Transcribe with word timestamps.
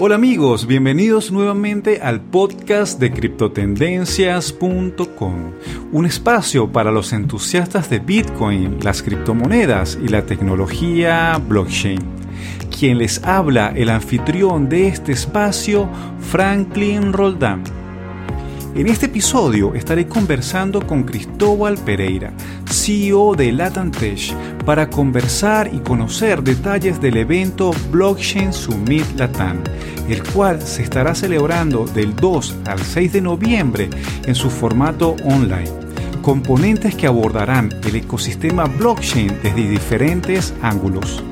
Hola 0.00 0.16
amigos, 0.16 0.66
bienvenidos 0.66 1.30
nuevamente 1.30 2.02
al 2.02 2.20
podcast 2.20 2.98
de 2.98 3.12
criptotendencias.com, 3.12 5.52
un 5.92 6.04
espacio 6.04 6.72
para 6.72 6.90
los 6.90 7.12
entusiastas 7.12 7.88
de 7.90 8.00
Bitcoin, 8.00 8.80
las 8.82 9.04
criptomonedas 9.04 9.96
y 10.02 10.08
la 10.08 10.26
tecnología 10.26 11.40
blockchain. 11.46 12.00
Quien 12.76 12.98
les 12.98 13.22
habla, 13.22 13.72
el 13.76 13.88
anfitrión 13.88 14.68
de 14.68 14.88
este 14.88 15.12
espacio, 15.12 15.88
Franklin 16.18 17.12
Roldán. 17.12 17.62
En 18.74 18.88
este 18.88 19.06
episodio 19.06 19.72
estaré 19.76 20.08
conversando 20.08 20.84
con 20.84 21.04
Cristóbal 21.04 21.78
Pereira, 21.78 22.32
CEO 22.68 23.36
de 23.36 23.52
Latantech, 23.52 24.34
para 24.64 24.90
conversar 24.90 25.70
y 25.72 25.78
conocer 25.78 26.42
detalles 26.42 27.00
del 27.00 27.18
evento 27.18 27.70
Blockchain 27.92 28.52
Summit 28.52 29.04
Latam, 29.16 29.62
el 30.08 30.24
cual 30.24 30.60
se 30.60 30.82
estará 30.82 31.14
celebrando 31.14 31.84
del 31.84 32.16
2 32.16 32.56
al 32.66 32.80
6 32.80 33.12
de 33.12 33.20
noviembre 33.20 33.90
en 34.26 34.34
su 34.34 34.50
formato 34.50 35.14
online. 35.22 35.70
Componentes 36.20 36.96
que 36.96 37.06
abordarán 37.06 37.72
el 37.84 37.94
ecosistema 37.94 38.64
blockchain 38.64 39.38
desde 39.40 39.68
diferentes 39.68 40.52
ángulos. 40.62 41.22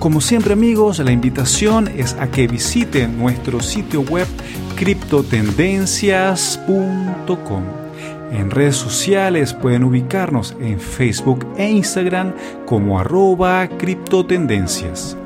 Como 0.00 0.20
siempre 0.20 0.54
amigos, 0.54 0.98
la 0.98 1.12
invitación 1.12 1.86
es 1.86 2.14
a 2.14 2.28
que 2.32 2.48
visiten 2.48 3.16
nuestro 3.16 3.60
sitio 3.60 4.00
web 4.00 4.26
criptotendencias.com. 4.76 7.62
En 8.30 8.50
redes 8.50 8.76
sociales 8.76 9.54
pueden 9.54 9.84
ubicarnos 9.84 10.54
en 10.60 10.78
Facebook 10.78 11.46
e 11.56 11.70
Instagram 11.70 12.34
como 12.66 13.00
arroba 13.00 13.66
criptotendencias. 13.78 15.16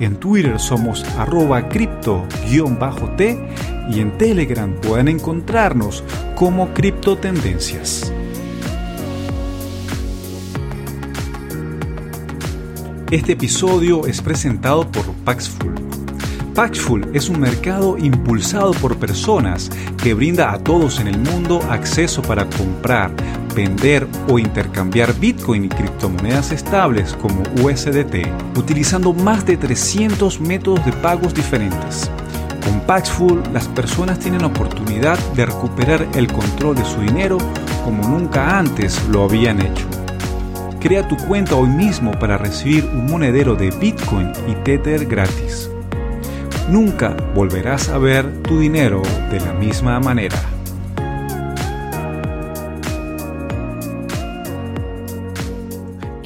En 0.00 0.16
Twitter 0.16 0.58
somos 0.58 1.04
arroba 1.16 1.68
cripto-t 1.68 3.38
y 3.90 4.00
en 4.00 4.18
Telegram 4.18 4.74
pueden 4.74 5.08
encontrarnos 5.08 6.02
como 6.34 6.74
criptotendencias. 6.74 8.12
Este 13.10 13.32
episodio 13.32 14.06
es 14.06 14.20
presentado 14.20 14.86
por 14.90 15.06
Paxful. 15.24 15.97
Paxful 16.58 17.08
es 17.14 17.28
un 17.28 17.38
mercado 17.38 17.96
impulsado 17.96 18.72
por 18.72 18.96
personas 18.96 19.70
que 20.02 20.12
brinda 20.12 20.50
a 20.50 20.58
todos 20.58 20.98
en 20.98 21.06
el 21.06 21.16
mundo 21.16 21.60
acceso 21.70 22.20
para 22.20 22.46
comprar, 22.50 23.12
vender 23.54 24.08
o 24.28 24.40
intercambiar 24.40 25.14
Bitcoin 25.20 25.66
y 25.66 25.68
criptomonedas 25.68 26.50
estables 26.50 27.16
como 27.22 27.44
USDT, 27.62 28.56
utilizando 28.58 29.12
más 29.12 29.46
de 29.46 29.56
300 29.56 30.40
métodos 30.40 30.84
de 30.84 30.90
pagos 30.94 31.32
diferentes. 31.32 32.10
Con 32.64 32.80
Paxful, 32.80 33.40
las 33.52 33.68
personas 33.68 34.18
tienen 34.18 34.42
oportunidad 34.42 35.16
de 35.34 35.46
recuperar 35.46 36.08
el 36.16 36.26
control 36.26 36.74
de 36.74 36.84
su 36.84 37.00
dinero 37.00 37.38
como 37.84 38.02
nunca 38.08 38.58
antes 38.58 39.00
lo 39.10 39.22
habían 39.22 39.60
hecho. 39.60 39.86
Crea 40.80 41.06
tu 41.06 41.16
cuenta 41.18 41.54
hoy 41.54 41.68
mismo 41.68 42.10
para 42.18 42.36
recibir 42.36 42.84
un 42.86 43.06
monedero 43.06 43.54
de 43.54 43.70
Bitcoin 43.70 44.32
y 44.48 44.56
Tether 44.64 45.06
gratis. 45.06 45.67
Nunca 46.68 47.16
volverás 47.34 47.88
a 47.88 47.96
ver 47.96 48.42
tu 48.42 48.60
dinero 48.60 49.02
de 49.30 49.40
la 49.40 49.54
misma 49.54 49.98
manera. 50.00 50.36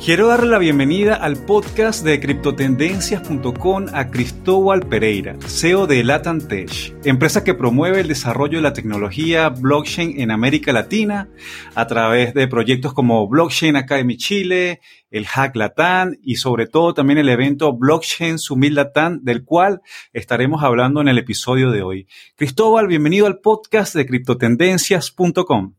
Quiero 0.04 0.26
darle 0.26 0.50
la 0.50 0.58
bienvenida 0.58 1.14
al 1.14 1.36
podcast 1.36 2.04
de 2.04 2.18
criptotendencias.com 2.18 3.86
a 3.92 4.10
Cristóbal 4.10 4.80
Pereira, 4.88 5.36
CEO 5.46 5.86
de 5.86 6.02
Latantech, 6.02 6.92
empresa 7.04 7.44
que 7.44 7.54
promueve 7.54 8.00
el 8.00 8.08
desarrollo 8.08 8.58
de 8.58 8.62
la 8.62 8.72
tecnología 8.72 9.48
blockchain 9.50 10.20
en 10.20 10.32
América 10.32 10.72
Latina 10.72 11.28
a 11.76 11.86
través 11.86 12.34
de 12.34 12.48
proyectos 12.48 12.94
como 12.94 13.28
Blockchain 13.28 13.76
Academy 13.76 14.16
Chile, 14.16 14.80
el 15.12 15.24
Hack 15.24 15.54
Latam 15.54 16.16
y 16.20 16.34
sobre 16.34 16.66
todo 16.66 16.94
también 16.94 17.20
el 17.20 17.28
evento 17.28 17.72
Blockchain 17.72 18.40
Summit 18.40 18.72
Latam, 18.72 19.20
del 19.22 19.44
cual 19.44 19.82
estaremos 20.12 20.64
hablando 20.64 21.00
en 21.00 21.06
el 21.06 21.18
episodio 21.18 21.70
de 21.70 21.84
hoy. 21.84 22.08
Cristóbal, 22.34 22.88
bienvenido 22.88 23.28
al 23.28 23.38
podcast 23.38 23.94
de 23.94 24.04
criptotendencias.com. 24.04 25.74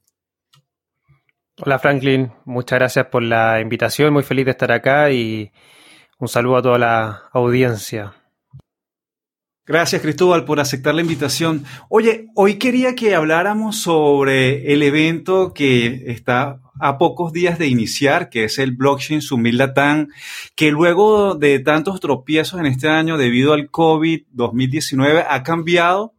Hola 1.61 1.77
Franklin, 1.77 2.31
muchas 2.45 2.79
gracias 2.79 3.05
por 3.07 3.21
la 3.21 3.61
invitación, 3.61 4.11
muy 4.11 4.23
feliz 4.23 4.45
de 4.45 4.51
estar 4.51 4.71
acá 4.71 5.11
y 5.11 5.51
un 6.17 6.27
saludo 6.27 6.57
a 6.57 6.61
toda 6.63 6.79
la 6.79 7.23
audiencia. 7.31 8.15
Gracias 9.63 10.01
Cristóbal 10.01 10.45
por 10.45 10.59
aceptar 10.59 10.95
la 10.95 11.01
invitación. 11.01 11.63
Oye, 11.89 12.25
hoy 12.33 12.55
quería 12.55 12.95
que 12.95 13.13
habláramos 13.13 13.79
sobre 13.79 14.73
el 14.73 14.81
evento 14.81 15.53
que 15.53 16.05
está 16.07 16.59
a 16.79 16.97
pocos 16.97 17.31
días 17.31 17.59
de 17.59 17.67
iniciar, 17.67 18.31
que 18.31 18.45
es 18.45 18.57
el 18.57 18.71
Blockchain 18.71 19.21
Summit 19.21 19.53
Latam, 19.53 20.07
que 20.55 20.71
luego 20.71 21.35
de 21.35 21.59
tantos 21.59 21.99
tropiezos 21.99 22.59
en 22.59 22.65
este 22.65 22.89
año 22.89 23.15
debido 23.19 23.53
al 23.53 23.69
COVID-2019 23.69 25.23
ha 25.29 25.43
cambiado 25.43 26.15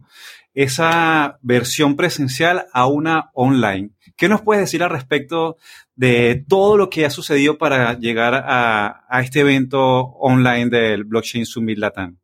esa 0.54 1.40
versión 1.42 1.96
presencial 1.96 2.66
a 2.72 2.86
una 2.86 3.30
online. 3.34 3.93
¿Qué 4.16 4.28
nos 4.28 4.42
puedes 4.42 4.62
decir 4.62 4.82
al 4.82 4.90
respecto 4.90 5.56
de 5.96 6.44
todo 6.48 6.76
lo 6.76 6.88
que 6.88 7.04
ha 7.04 7.10
sucedido 7.10 7.58
para 7.58 7.98
llegar 7.98 8.34
a, 8.34 9.20
este 9.20 9.40
evento 9.40 9.80
online 9.80 10.70
del 10.70 11.04
Blockchain 11.04 11.46
Summit 11.46 11.78
Latam? 11.78 12.18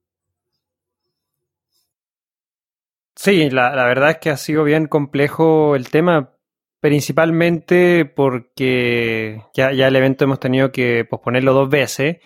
Sí, 3.17 3.51
la, 3.51 3.71
verdad 3.85 4.11
es 4.11 4.19
que 4.19 4.31
ha 4.31 4.37
sido 4.37 4.65
bien 4.65 4.87
complejo 4.87 5.75
el 5.75 5.91
tema, 5.91 6.37
principalmente 6.81 8.05
porque 8.05 9.43
ya, 9.53 9.71
el 9.71 9.97
evento 9.97 10.25
hemos 10.25 10.41
tenido 10.41 10.73
que 10.73 11.05
posponerlo 11.05 11.53
dos 11.53 11.69
veces. 11.69 12.19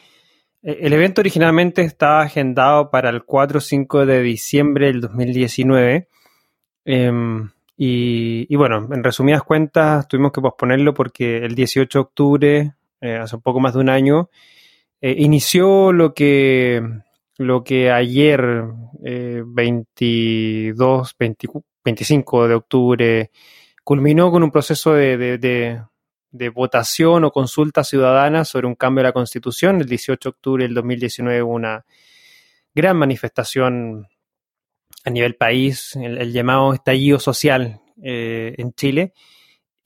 E, 0.63 0.79
el 0.83 0.93
evento 0.93 1.23
originalmente 1.23 1.83
estaba 1.83 2.23
agendado 2.23 2.91
para 2.91 3.09
el 3.09 3.25
4 3.25 3.59
o 3.59 3.61
5 3.61 4.07
de 4.07 4.23
diciembre 4.23 4.87
del 4.87 5.01
2019. 5.01 6.09
Y, 7.77 8.55
bueno, 8.55 8.89
en 8.93 9.03
resumidas 9.03 9.43
cuentas, 9.43 10.07
tuvimos 10.07 10.33
que 10.33 10.41
posponerlo 10.41 10.95
porque 10.95 11.39
el 11.39 11.55
18 11.55 11.99
de 11.99 12.03
octubre, 12.03 12.75
eh, 13.01 13.17
hace 13.17 13.37
un 13.37 13.43
poco 13.43 13.61
más 13.61 13.75
de 13.75 13.81
un 13.81 13.89
año, 13.89 14.31
eh, 15.01 15.15
inició 15.19 15.93
lo 15.93 16.15
que, 16.15 16.83
lo 17.37 17.65
que 17.65 17.91
ayer, 17.91 18.65
22, 19.01 21.17
eh, 21.19 21.35
25 21.85 22.49
de 22.49 22.55
octubre, 22.55 23.31
culminó 23.83 24.31
con 24.31 24.45
un 24.45 24.53
proceso 24.53 24.95
de, 24.95 25.39
de, 25.39 25.83
votación 26.51 27.25
o 27.25 27.31
consulta 27.31 27.85
ciudadana 27.85 28.45
sobre 28.45 28.67
un 28.67 28.75
cambio 28.77 29.03
de 29.03 29.09
la 29.09 29.13
Constitución. 29.13 29.81
El 29.81 29.87
18 29.87 30.29
de 30.29 30.31
octubre 30.31 30.65
del 30.65 30.75
2019 30.75 31.43
hubo 31.43 31.55
una 31.55 31.85
gran 32.75 32.97
manifestación 32.97 34.09
a 35.05 35.11
nivel 35.11 35.37
país, 35.37 35.95
el, 35.97 36.33
llamado 36.33 36.73
estallido 36.73 37.19
social 37.19 37.81
eh, 38.03 38.55
en 38.57 38.73
Chile. 38.73 39.13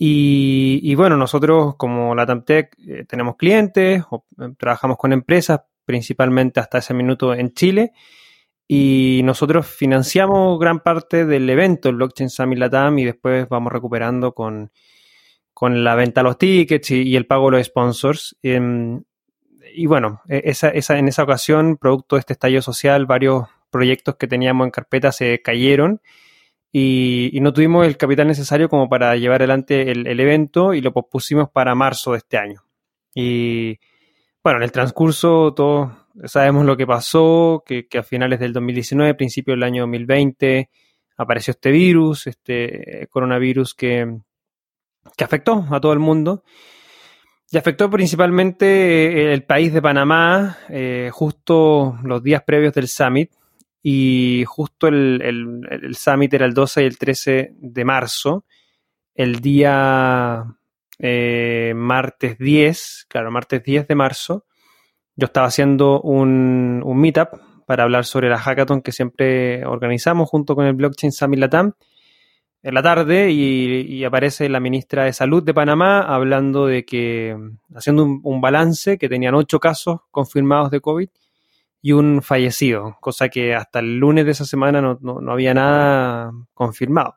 Y, 0.00 0.94
bueno, 0.94 1.16
nosotros 1.16 1.74
como 1.76 2.14
la 2.14 2.24
TAMTEC 2.24 2.76
eh, 2.86 3.04
tenemos 3.04 3.34
clientes, 3.36 4.04
o, 4.10 4.24
eh, 4.40 4.54
trabajamos 4.56 4.96
con 4.96 5.12
empresas, 5.12 5.62
principalmente 5.84 6.60
hasta 6.60 6.78
ese 6.78 6.94
minuto 6.94 7.34
en 7.34 7.52
Chile, 7.52 7.92
y 8.68 9.22
nosotros 9.24 9.66
financiamos 9.66 10.60
gran 10.60 10.80
parte 10.80 11.24
del 11.26 11.50
evento, 11.50 11.88
el 11.88 11.96
Blockchain 11.96 12.30
Summit 12.30 12.60
Latam, 12.60 12.96
y 13.00 13.06
después 13.06 13.48
vamos 13.48 13.72
recuperando 13.72 14.32
con, 14.34 14.70
la 15.60 15.96
venta 15.96 16.20
de 16.20 16.24
los 16.24 16.38
tickets 16.38 16.92
y, 16.92 17.16
el 17.16 17.26
pago 17.26 17.50
de 17.50 17.58
los 17.58 17.66
sponsors. 17.66 18.36
Em, 18.40 19.02
y 19.74 19.86
bueno, 19.86 20.22
e, 20.28 20.42
esa, 20.44 20.68
esa, 20.68 20.96
en 20.96 21.08
esa 21.08 21.24
ocasión, 21.24 21.76
producto 21.76 22.14
de 22.14 22.20
este 22.20 22.34
estallido 22.34 22.62
social, 22.62 23.06
varios 23.06 23.48
proyectos 23.70 24.16
que 24.16 24.26
teníamos 24.26 24.66
en 24.66 24.70
carpeta 24.70 25.12
se 25.12 25.40
cayeron 25.42 26.00
y, 26.72 27.38
no 27.40 27.52
tuvimos 27.52 27.86
el 27.86 27.96
capital 27.96 28.26
necesario 28.26 28.68
como 28.68 28.88
para 28.88 29.16
llevar 29.16 29.40
adelante 29.40 29.90
el, 29.90 30.20
evento 30.20 30.74
y 30.74 30.80
lo 30.80 30.92
pospusimos 30.92 31.48
para 31.50 31.74
marzo 31.74 32.12
de 32.12 32.18
este 32.18 32.38
año. 32.38 32.62
Y 33.14 33.78
bueno, 34.42 34.58
en 34.58 34.64
el 34.64 34.72
transcurso 34.72 35.54
todos 35.54 35.90
sabemos 36.24 36.66
lo 36.66 36.76
que 36.76 36.86
pasó, 36.86 37.62
que, 37.66 37.86
a 37.98 38.02
finales 38.02 38.40
del 38.40 38.52
2019, 38.52 39.14
principio 39.14 39.54
del 39.54 39.62
año 39.62 39.82
2020, 39.82 40.70
apareció 41.16 41.52
este 41.52 41.70
virus, 41.70 42.26
este 42.26 43.08
coronavirus 43.10 43.74
que, 43.74 44.18
que 45.16 45.24
afectó 45.24 45.66
a 45.70 45.80
todo 45.80 45.92
el 45.92 45.98
mundo. 45.98 46.44
Y 47.50 47.56
afectó 47.56 47.88
principalmente 47.88 49.32
el 49.32 49.42
país 49.44 49.72
de 49.72 49.80
Panamá, 49.80 50.58
eh, 50.68 51.08
justo 51.10 51.98
los 52.02 52.22
días 52.22 52.42
previos 52.42 52.74
del 52.74 52.88
summit, 52.88 53.32
y 53.90 54.44
justo 54.44 54.86
el, 54.86 55.22
el, 55.22 55.96
summit 55.96 56.34
era 56.34 56.44
el 56.44 56.52
12 56.52 56.82
y 56.82 56.84
el 56.84 56.98
13 56.98 57.54
de 57.56 57.84
marzo. 57.86 58.44
El 59.14 59.40
día 59.40 60.44
eh, 60.98 61.72
martes 61.74 62.36
10, 62.36 63.06
claro, 63.08 63.30
martes 63.30 63.62
10 63.62 63.88
de 63.88 63.94
marzo, 63.94 64.44
yo 65.16 65.24
estaba 65.24 65.46
haciendo 65.46 66.02
un, 66.02 66.82
un 66.84 67.00
meetup 67.00 67.30
para 67.66 67.84
hablar 67.84 68.04
sobre 68.04 68.28
la 68.28 68.36
hackathon 68.36 68.82
que 68.82 68.92
siempre 68.92 69.64
organizamos 69.64 70.28
junto 70.28 70.54
con 70.54 70.66
el 70.66 70.74
Blockchain 70.74 71.10
Summit 71.10 71.40
Latam 71.40 71.72
en 72.62 72.74
la 72.74 72.82
tarde 72.82 73.30
y, 73.30 74.04
aparece 74.04 74.50
la 74.50 74.60
ministra 74.60 75.04
de 75.04 75.14
Salud 75.14 75.42
de 75.42 75.54
Panamá 75.54 76.02
hablando 76.02 76.66
de 76.66 76.84
que, 76.84 77.34
haciendo 77.74 78.04
un, 78.04 78.40
balance, 78.42 78.98
que 78.98 79.08
tenían 79.08 79.34
ocho 79.34 79.58
casos 79.58 80.00
confirmados 80.10 80.70
de 80.70 80.82
COVID 80.82 81.08
y 81.88 81.92
un 81.92 82.22
fallecido, 82.22 82.96
cosa 83.00 83.28
que 83.28 83.54
hasta 83.54 83.78
el 83.78 83.98
lunes 83.98 84.24
de 84.24 84.32
esa 84.32 84.44
semana 84.44 84.80
no, 84.80 85.32
había 85.32 85.54
nada 85.54 86.32
confirmado. 86.54 87.16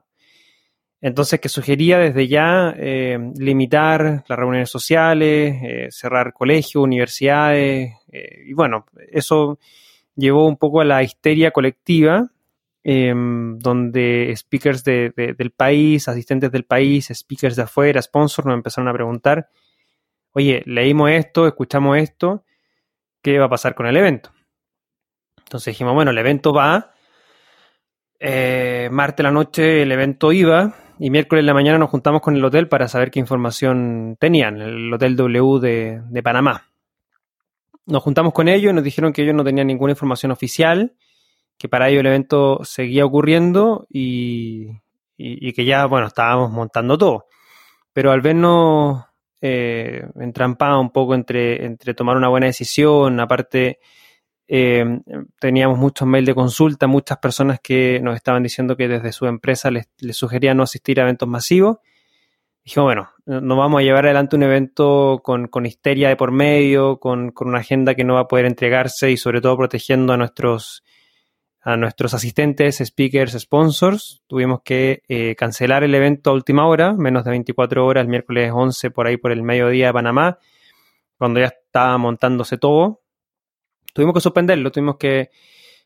Entonces, 1.01 1.39
que 1.39 1.49
sugería 1.49 1.97
desde 1.97 2.27
ya 2.27 2.73
eh, 2.77 3.17
limitar 3.37 4.23
las 4.27 4.39
reuniones 4.39 4.69
sociales, 4.69 5.55
eh, 5.63 5.87
cerrar 5.89 6.31
colegios, 6.33 6.83
universidades, 6.83 7.93
eh, 8.11 8.43
y 8.45 8.53
bueno, 8.53 8.85
eso 9.11 9.59
llevó 10.15 10.47
un 10.47 10.57
poco 10.57 10.81
a 10.81 10.85
la 10.85 11.01
histeria 11.01 11.51
colectiva 11.51 12.31
Em, 12.83 13.59
donde 13.59 14.33
speakers 14.35 14.83
del 14.83 15.51
país, 15.55 16.07
asistentes 16.07 16.51
del 16.51 16.65
país, 16.65 17.11
speakers 17.13 17.55
de 17.55 17.61
afuera, 17.63 18.01
sponsors 18.01 18.47
nos 18.47 18.55
empezaron 18.55 18.87
a 18.87 18.93
preguntar, 18.93 19.49
oye, 20.31 20.63
leímos 20.65 21.11
esto, 21.11 21.45
escuchamos 21.45 21.97
esto, 21.99 22.43
¿qué 23.21 23.37
va 23.37 23.45
a 23.45 23.49
pasar 23.49 23.75
con 23.75 23.85
el 23.85 23.97
evento? 23.97 24.31
Entonces 25.51 25.73
dijimos, 25.73 25.93
bueno, 25.93 26.11
el 26.11 26.17
evento 26.17 26.53
va, 26.53 26.93
eh, 28.17 28.87
martes 28.89 29.21
la 29.21 29.31
noche 29.31 29.81
el 29.81 29.91
evento 29.91 30.31
iba 30.31 30.73
y 30.97 31.09
miércoles 31.09 31.41
en 31.41 31.47
la 31.47 31.53
mañana 31.53 31.77
nos 31.77 31.89
juntamos 31.89 32.21
con 32.21 32.37
el 32.37 32.45
hotel 32.45 32.69
para 32.69 32.87
saber 32.87 33.11
qué 33.11 33.19
información 33.19 34.15
tenían, 34.17 34.61
el 34.61 34.93
Hotel 34.93 35.17
W 35.17 35.59
de, 35.59 36.23
Panamá. 36.23 36.69
Nos 37.85 38.01
juntamos 38.01 38.31
con 38.31 38.47
ellos 38.47 38.71
y 38.71 38.73
nos 38.73 38.83
dijeron 38.85 39.11
que 39.11 39.23
ellos 39.23 39.35
no 39.35 39.43
tenían 39.43 39.67
ninguna 39.67 39.91
información 39.91 40.31
oficial 40.31 40.93
que 41.57 41.67
para 41.67 41.89
ello 41.89 41.99
el 41.99 42.05
evento 42.05 42.61
seguía 42.63 43.03
ocurriendo 43.03 43.87
y, 43.89 44.79
que 45.17 45.65
ya, 45.65 45.85
bueno, 45.85 46.07
estábamos 46.07 46.49
montando 46.49 46.97
todo. 46.97 47.25
Pero 47.91 48.11
al 48.11 48.21
vernos 48.21 49.03
eh, 49.41 50.05
entrampados 50.17 50.79
un 50.79 50.91
poco 50.91 51.13
entre, 51.13 51.65
entre 51.65 51.93
tomar 51.93 52.15
una 52.15 52.29
buena 52.29 52.45
decisión, 52.45 53.19
aparte 53.19 53.79
eh, 54.53 54.83
teníamos 55.39 55.79
muchos 55.79 56.05
mails 56.05 56.27
de 56.27 56.35
consulta, 56.35 56.85
muchas 56.85 57.19
personas 57.19 57.61
que 57.61 58.01
nos 58.01 58.17
estaban 58.17 58.43
diciendo 58.43 58.75
que 58.75 58.89
desde 58.89 59.13
su 59.13 59.25
empresa 59.25 59.71
les, 59.71 59.87
sugerían 60.11 60.57
no 60.57 60.63
asistir 60.63 60.99
a 60.99 61.03
eventos 61.03 61.29
masivos. 61.29 61.77
Dijimos, 62.65 62.87
bueno, 62.87 63.09
no 63.25 63.55
vamos 63.55 63.79
a 63.79 63.83
llevar 63.83 64.03
adelante 64.03 64.35
un 64.35 64.43
evento 64.43 65.21
con, 65.23 65.47
con 65.47 65.65
histeria 65.65 66.09
de 66.09 66.17
por 66.17 66.33
medio, 66.33 66.99
con, 66.99 67.31
con, 67.31 67.47
una 67.47 67.59
agenda 67.59 67.95
que 67.95 68.03
no 68.03 68.15
va 68.15 68.21
a 68.21 68.27
poder 68.27 68.45
entregarse 68.45 69.09
y 69.09 69.15
sobre 69.15 69.39
todo 69.39 69.55
protegiendo 69.55 70.11
a 70.11 70.17
nuestros 70.17 70.83
a 71.61 71.77
nuestros 71.77 72.13
asistentes, 72.13 72.79
speakers, 72.83 73.39
sponsors. 73.39 74.21
Tuvimos 74.27 74.63
que 74.65 75.03
eh, 75.07 75.35
cancelar 75.35 75.85
el 75.85 75.95
evento 75.95 76.31
a 76.31 76.33
última 76.33 76.67
hora, 76.67 76.91
menos 76.91 77.23
de 77.23 77.31
24 77.31 77.85
horas, 77.85 78.01
el 78.01 78.09
miércoles 78.09 78.51
11 78.53 78.91
por 78.91 79.07
ahí 79.07 79.15
por 79.15 79.31
el 79.31 79.43
mediodía 79.43 79.87
de 79.87 79.93
Panamá, 79.93 80.39
cuando 81.17 81.39
ya 81.39 81.47
estaba 81.47 81.97
montándose 81.97 82.57
todo. 82.57 83.00
Tuvimos 83.93 84.13
que 84.13 84.21
suspenderlo, 84.21 84.71
tuvimos 84.71 84.97
que 84.97 85.29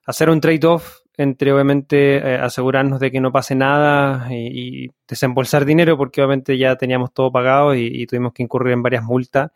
hacer 0.06 0.30
un 0.30 0.40
trade-off 0.42 1.00
entre 1.18 1.54
obviamente 1.54 2.18
eh, 2.18 2.38
asegurarnos 2.38 3.00
de 3.00 3.10
que 3.10 3.22
no 3.22 3.32
pase 3.32 3.56
nada 3.56 4.28
y, 4.32 4.90
desembolsar 5.08 5.66
dinero 5.66 5.98
porque 5.98 6.22
obviamente 6.22 6.58
ya 6.58 6.76
teníamos 6.76 7.14
todo 7.14 7.32
pagado 7.32 7.76
y 7.76 8.06
tuvimos 8.08 8.34
que 8.34 8.44
incurrir 8.44 8.74
en 8.74 8.84
varias 8.84 9.04
multas 9.04 9.52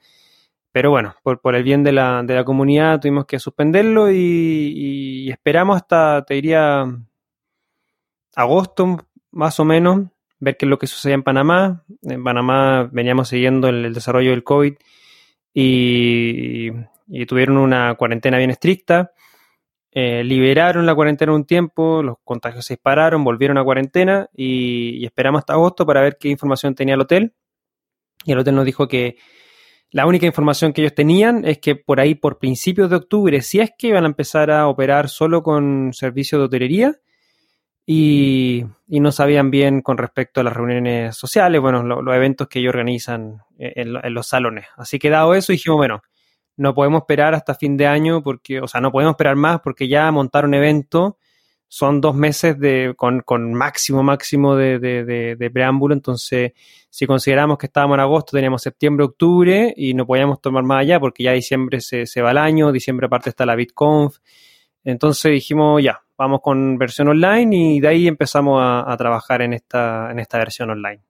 pero 0.71 0.91
bueno, 0.91 1.15
por, 1.23 1.41
por 1.41 1.55
el 1.55 1.63
bien 1.63 1.83
de 1.83 1.91
la, 1.91 2.21
de 2.23 2.35
la, 2.35 2.43
comunidad 2.43 2.99
tuvimos 2.99 3.25
que 3.25 3.39
suspenderlo 3.39 4.11
y, 4.11 5.29
esperamos 5.31 5.77
hasta, 5.77 6.23
te 6.25 6.35
diría, 6.35 6.85
agosto 8.35 9.07
más 9.31 9.59
o 9.59 9.65
menos, 9.65 10.07
ver 10.39 10.57
qué 10.57 10.65
es 10.65 10.69
lo 10.69 10.77
que 10.79 10.87
sucede 10.87 11.13
en 11.13 11.23
Panamá. 11.23 11.83
En 12.03 12.23
Panamá 12.23 12.89
veníamos 12.91 13.29
siguiendo 13.29 13.67
el, 13.67 13.93
desarrollo 13.93 14.31
del 14.31 14.43
COVID 14.43 14.75
y, 15.53 16.69
tuvieron 17.27 17.57
una 17.57 17.95
cuarentena 17.95 18.37
bien 18.37 18.51
estricta. 18.51 19.11
Eh, 19.91 20.23
liberaron 20.23 20.85
la 20.85 20.93
cuarentena 20.93 21.33
un 21.33 21.45
tiempo, 21.45 22.03
los 22.03 22.17
contagios 22.23 22.65
se 22.65 22.75
dispararon, 22.75 23.23
volvieron 23.23 23.57
a 23.57 23.63
cuarentena 23.63 24.29
y 24.35 25.03
esperamos 25.03 25.39
hasta 25.39 25.53
agosto 25.53 25.85
para 25.85 26.01
ver 26.01 26.17
qué 26.19 26.29
información 26.29 26.75
tenía 26.75 26.93
el 26.93 27.01
hotel. 27.01 27.33
Y 28.23 28.33
el 28.33 28.39
hotel 28.39 28.55
nos 28.55 28.65
dijo 28.65 28.87
que 28.87 29.17
la 29.91 30.05
única 30.05 30.27
información 30.27 30.71
que 30.71 30.81
ellos 30.81 30.93
tenían 30.93 31.45
es 31.45 31.57
que 31.57 31.75
por 31.75 31.99
ahí, 31.99 32.13
por 32.13 32.37
principios 32.37 32.91
de 32.91 32.97
octubre, 32.97 33.41
si 33.41 33.59
es 33.59 33.71
que 33.77 33.87
iban 33.87 34.03
a 34.03 34.07
empezar 34.07 34.51
a 34.51 34.67
operar 34.67 35.09
solo 35.09 35.41
con 35.41 35.91
servicios 35.93 36.39
de 36.39 36.45
hotelería 36.45 36.95
y, 37.85 38.65
no 38.87 39.11
sabían 39.11 39.49
bien 39.49 39.81
con 39.81 39.97
respecto 39.97 40.41
a 40.41 40.43
las 40.43 40.53
reuniones 40.53 41.17
sociales, 41.17 41.59
bueno, 41.59 41.81
los 41.81 42.15
eventos 42.15 42.47
que 42.47 42.59
ellos 42.59 42.69
organizan 42.69 43.39
en, 43.57 43.95
en, 44.03 44.13
los 44.13 44.27
salones. 44.27 44.67
Así 44.77 44.99
que 44.99 45.09
dado 45.09 45.33
eso, 45.33 45.51
dijimos, 45.53 45.77
bueno, 45.77 46.03
no 46.59 46.73
podemos 46.73 47.03
esperar 47.03 47.33
hasta 47.33 47.55
fin 47.55 47.77
de 47.77 47.87
año 47.87 48.21
porque, 48.21 48.59
o 48.59 48.67
sea, 48.67 48.81
no 48.81 48.91
podemos 48.91 49.13
esperar 49.13 49.37
más 49.37 49.61
porque 49.61 49.87
ya 49.87 50.11
montaron 50.11 50.53
evento 50.53 51.17
son 51.69 52.01
dos 52.01 52.15
meses 52.15 52.59
de, 52.59 52.95
con, 52.97 53.21
con 53.21 53.53
máximo, 53.53 54.01
máximo 54.01 54.55
de, 54.55 54.79
de, 54.79 55.35
de, 55.35 55.51
preámbulo. 55.51 55.93
Entonces, 55.93 56.53
si 56.89 57.05
consideramos 57.05 57.59
que 57.59 57.67
estábamos 57.67 57.95
en 57.95 58.01
agosto, 58.01 58.35
teníamos 58.35 58.63
septiembre, 58.63 59.05
octubre 59.05 59.73
y 59.77 59.93
no 59.93 60.05
podíamos 60.05 60.41
tomar 60.41 60.63
más 60.63 60.81
allá 60.81 60.99
porque 60.99 61.23
ya 61.23 61.31
diciembre 61.31 61.79
se, 61.79 62.07
se 62.07 62.21
va 62.23 62.31
el 62.31 62.39
año, 62.39 62.71
diciembre 62.71 63.05
aparte 63.05 63.29
está 63.29 63.45
la 63.45 63.55
BitConf. 63.55 64.17
Entonces 64.83 65.31
dijimos, 65.31 65.81
ya, 65.83 66.01
vamos 66.17 66.41
con 66.41 66.77
versión 66.79 67.09
online 67.09 67.55
y 67.55 67.79
de 67.79 67.87
ahí 67.87 68.07
empezamos 68.07 68.59
a, 68.61 68.91
a 68.91 68.97
trabajar 68.97 69.43
en 69.43 69.53
esta, 69.53 70.09
en 70.11 70.17
esta 70.17 70.39
versión 70.39 70.71
online. 70.71 71.03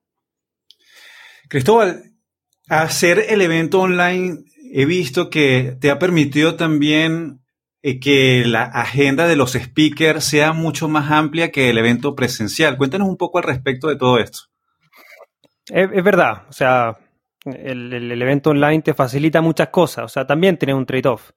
Cristóbal, 1.48 2.04
hacer 2.68 3.26
el 3.30 3.42
evento 3.42 3.80
online 3.80 4.44
he 4.72 4.86
visto 4.86 5.30
que 5.30 5.78
te 5.80 5.92
ha 5.92 6.00
permitido 6.00 6.56
también 6.56 7.42
eh, 7.82 8.00
que 8.00 8.44
la 8.46 8.64
agenda 8.64 9.28
de 9.28 9.36
los 9.36 9.54
speakers 9.54 10.26
sea 10.26 10.54
mucho 10.54 10.88
más 10.88 11.12
amplia 11.12 11.52
que 11.52 11.70
el 11.70 11.78
evento 11.78 12.16
presencial. 12.16 12.78
Cuéntanos 12.78 13.08
un 13.08 13.18
poco 13.18 13.38
al 13.38 13.46
respecto 13.46 13.88
de 13.88 13.96
todo 13.96 14.18
esto. 14.18 14.40
Es, 15.68 16.04
verdad, 16.04 16.44
o 16.50 16.52
sea, 16.52 16.98
el, 17.46 18.22
evento 18.22 18.50
online 18.50 18.82
te 18.82 18.94
facilita 18.94 19.40
muchas 19.40 19.70
cosas, 19.70 20.06
o 20.06 20.08
sea, 20.08 20.26
también 20.26 20.58
tiene 20.58 20.74
un 20.74 20.86
trade-off. 20.86 21.32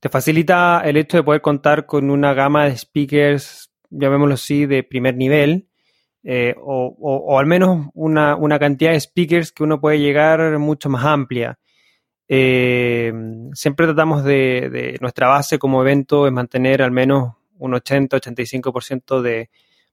Te 0.00 0.08
facilita 0.08 0.80
el 0.84 0.96
hecho 0.96 1.18
de 1.18 1.22
poder 1.22 1.42
contar 1.42 1.84
con 1.84 2.10
una 2.10 2.32
gama 2.32 2.64
de 2.64 2.76
speakers, 2.76 3.70
llamémoslo 3.90 4.34
así, 4.34 4.64
de 4.64 4.84
primer 4.84 5.16
nivel, 5.16 5.68
eh, 6.24 6.54
o, 6.60 7.38
al 7.38 7.46
menos 7.46 7.88
una, 7.94 8.58
cantidad 8.58 8.92
de 8.92 9.00
speakers 9.00 9.52
que 9.52 9.64
uno 9.64 9.80
puede 9.80 9.98
llegar 9.98 10.58
mucho 10.58 10.88
más 10.88 11.04
amplia. 11.04 11.58
Eh, 12.28 13.12
siempre 13.54 13.86
tratamos 13.86 14.22
de, 14.22 14.98
nuestra 15.00 15.28
base 15.28 15.58
como 15.58 15.80
evento 15.80 16.26
es 16.26 16.32
mantener 16.32 16.82
al 16.82 16.90
menos 16.90 17.34
un 17.58 17.72
80-85% 17.72 19.22
de 19.22 19.50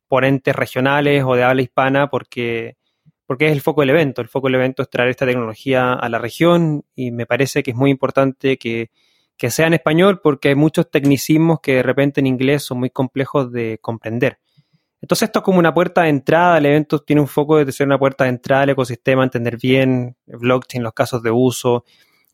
ponentes 0.08 0.56
regionales 0.56 1.24
o 1.25 1.36
de 1.36 1.44
habla 1.44 1.62
hispana 1.62 2.10
porque, 2.10 2.77
porque 3.25 3.48
es 3.48 3.54
el 3.54 3.62
foco 3.62 3.82
del 3.82 3.92
evento. 3.92 4.22
El 4.22 4.27
foco 4.27 4.48
del 4.48 4.56
evento 4.56 4.84
es 4.84 4.89
traer 4.89 5.10
esta 5.10 5.25
tecnología 5.25 5.94
a 5.94 6.10
la 6.10 6.20
región 6.20 6.84
y 6.94 7.12
me 7.12 7.25
parece 7.25 7.63
que 7.63 7.72
es 7.72 7.77
muy 7.77 7.89
importante 7.89 8.58
que, 8.58 8.92
que 9.38 9.50
sea 9.50 9.68
en 9.68 9.74
español 9.74 10.20
porque 10.22 10.50
hay 10.50 10.56
muchos 10.56 10.92
tecnicismos 10.92 11.60
que 11.62 11.75
de 11.75 11.84
repente 11.84 12.20
en 12.20 12.27
inglés 12.27 12.63
son 12.63 12.80
muy 12.80 12.89
complejos 12.89 13.51
de 13.51 13.80
comprender. 13.82 14.39
Entonces 15.01 15.27
esto 15.27 15.39
es 15.39 15.46
como 15.46 15.60
una 15.60 15.74
puerta 15.74 16.04
de 16.04 16.10
entrada, 16.10 16.58
el 16.58 16.65
evento 16.65 17.00
tiene 17.00 17.22
un 17.22 17.27
foco 17.27 17.63
de 17.63 17.72
ser 17.72 17.86
una 17.86 18.00
puerta 18.00 18.24
de 18.24 18.32
entrada 18.32 18.63
al 18.63 18.70
ecosistema, 18.70 19.24
entender 19.24 19.58
bien 19.58 20.15
blockchain, 20.25 20.84
los 20.84 20.94
casos 20.94 21.22
de 21.22 21.32
uso, 21.32 21.86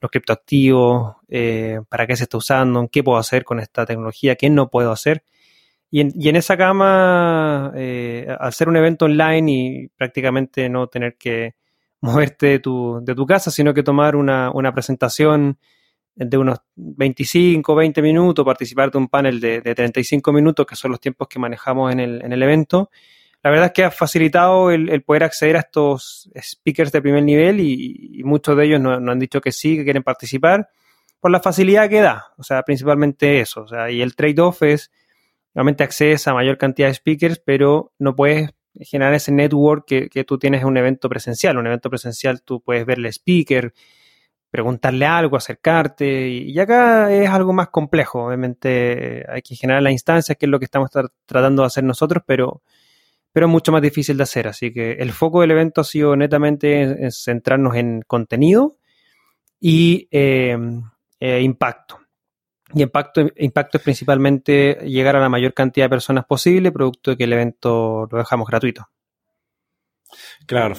los 0.02 0.12
criptoactivos, 0.12 1.18
eh, 1.30 1.80
para 1.88 2.08
qué 2.08 2.16
se 2.16 2.24
está 2.24 2.38
usando, 2.38 2.90
qué 2.92 3.04
puedo 3.04 3.20
hacer 3.20 3.46
con 3.46 3.60
esta 3.60 3.86
tecnología, 3.86 4.36
qué 4.36 4.50
no 4.50 4.70
puedo 4.70 4.92
hacer. 4.92 5.24
Y 5.92 6.02
en, 6.02 6.12
y 6.16 6.30
en 6.30 6.38
esa 6.38 6.56
gama, 6.56 7.72
eh, 7.76 8.28
al 8.40 8.52
ser 8.54 8.68
un 8.68 8.78
evento 8.78 9.06
online 9.06 9.52
y 9.52 9.88
prácticamente 9.90 10.70
no 10.70 10.88
tener 10.88 11.18
que 11.18 11.56
moverte 12.02 12.48
de 12.48 12.60
tu, 12.60 13.00
de 13.04 13.14
tu 13.14 13.26
casa, 13.28 13.52
sino 13.52 13.74
que 13.74 13.84
tomar 13.84 14.16
una, 14.16 14.52
una, 14.52 14.74
presentación 14.74 15.60
de 16.16 16.38
unos 16.38 16.60
25, 16.76 17.76
20 17.76 18.02
minutos, 18.02 18.44
participar 18.44 18.92
de 18.92 18.98
un 18.98 19.08
panel 19.08 19.40
de, 19.40 19.62
de 19.62 19.76
35 19.76 20.34
minutos, 20.34 20.66
que 20.66 20.76
son 20.76 20.92
los 20.92 21.00
tiempos 21.00 21.28
que 21.28 21.40
manejamos 21.40 21.92
en 21.92 22.00
el, 22.00 22.26
en 22.26 22.34
el 22.34 22.42
evento, 22.42 22.90
la 23.44 23.50
verdad 23.50 23.68
es 23.68 23.72
que 23.74 23.84
ha 23.84 23.92
facilitado 23.92 24.72
el, 24.72 25.02
poder 25.04 25.24
acceder 25.24 25.56
a 25.58 25.62
estos 25.62 26.30
speakers 26.40 26.92
de 26.92 27.02
primer 27.02 27.24
nivel 27.24 27.60
y, 27.60 28.22
muchos 28.24 28.56
de 28.56 28.66
ellos 28.66 28.80
nos, 28.80 28.98
han 28.98 29.20
dicho 29.20 29.42
que 29.42 29.52
sí, 29.52 29.78
que 29.78 29.84
quieren 29.84 30.04
participar 30.04 30.70
por 31.20 31.32
la 31.32 31.40
facilidad 31.40 31.90
que 31.90 32.02
da, 32.02 32.34
o 32.38 32.44
sea, 32.44 32.64
principalmente 32.64 33.40
eso, 33.42 33.62
o 33.62 33.68
sea, 33.68 33.92
y 33.92 34.02
el 34.02 34.16
trade-off 34.16 34.64
es, 34.64 34.92
realmente 35.54 35.84
accedes 35.84 36.28
a 36.28 36.34
mayor 36.34 36.58
cantidad 36.58 36.88
de 36.88 36.96
speakers, 36.96 37.40
pero 37.40 37.94
no 38.00 38.16
puedes 38.16 38.50
generar 38.80 39.14
ese 39.14 39.32
network 39.32 39.86
que, 39.86 40.10
que, 40.10 40.24
tú 40.24 40.38
tienes 40.38 40.62
en 40.62 40.68
un 40.68 40.78
evento 40.78 41.10
presencial. 41.10 41.58
Un 41.58 41.68
evento 41.68 41.90
presencial 41.90 42.42
tú 42.42 42.62
puedes 42.62 42.86
ver 42.86 43.00
el 43.00 43.06
speaker, 43.08 43.74
preguntarle 44.50 45.06
algo, 45.06 45.38
acercarte. 45.38 46.30
Y, 46.30 46.60
acá 46.60 47.12
es 47.12 47.30
algo 47.30 47.54
más 47.54 47.70
complejo. 47.70 48.26
Obviamente 48.26 49.26
hay 49.30 49.42
que 49.42 49.56
generar 49.56 49.82
las 49.82 49.94
instancias, 49.94 50.38
que 50.38 50.46
es 50.46 50.50
lo 50.50 50.60
que 50.60 50.66
estamos 50.66 50.90
tratando 51.26 51.64
de 51.64 51.68
hacer 51.68 51.84
nosotros, 51.84 52.24
pero, 52.26 52.62
pero 53.32 53.46
es 53.46 53.52
mucho 53.52 53.72
más 53.72 53.82
difícil 53.82 54.18
de 54.18 54.24
hacer. 54.24 54.48
Así 54.48 54.74
que 54.74 54.94
el 54.94 55.12
foco 55.12 55.42
del 55.42 55.52
evento 55.52 55.82
ha 55.82 55.84
sido 55.84 56.16
netamente 56.16 57.10
centrarnos 57.12 57.76
en 57.76 58.02
contenido 58.06 58.78
y 59.60 60.08
eh, 60.12 60.58
eh, 61.20 61.42
impacto. 61.42 62.00
Y 62.74 62.84
impacto, 62.84 63.22
impacto 63.38 63.78
es 63.78 63.84
principalmente 63.84 64.80
llegar 64.86 65.16
a 65.16 65.20
la 65.20 65.30
mayor 65.30 65.54
cantidad 65.54 65.86
de 65.86 65.90
personas 65.90 66.26
posible, 66.26 66.72
producto 66.72 67.12
de 67.12 67.18
que 67.18 67.26
el 67.26 67.34
evento 67.34 68.08
lo 68.10 68.18
dejamos 68.18 68.48
gratuito. 68.48 68.90
Claro. 70.46 70.76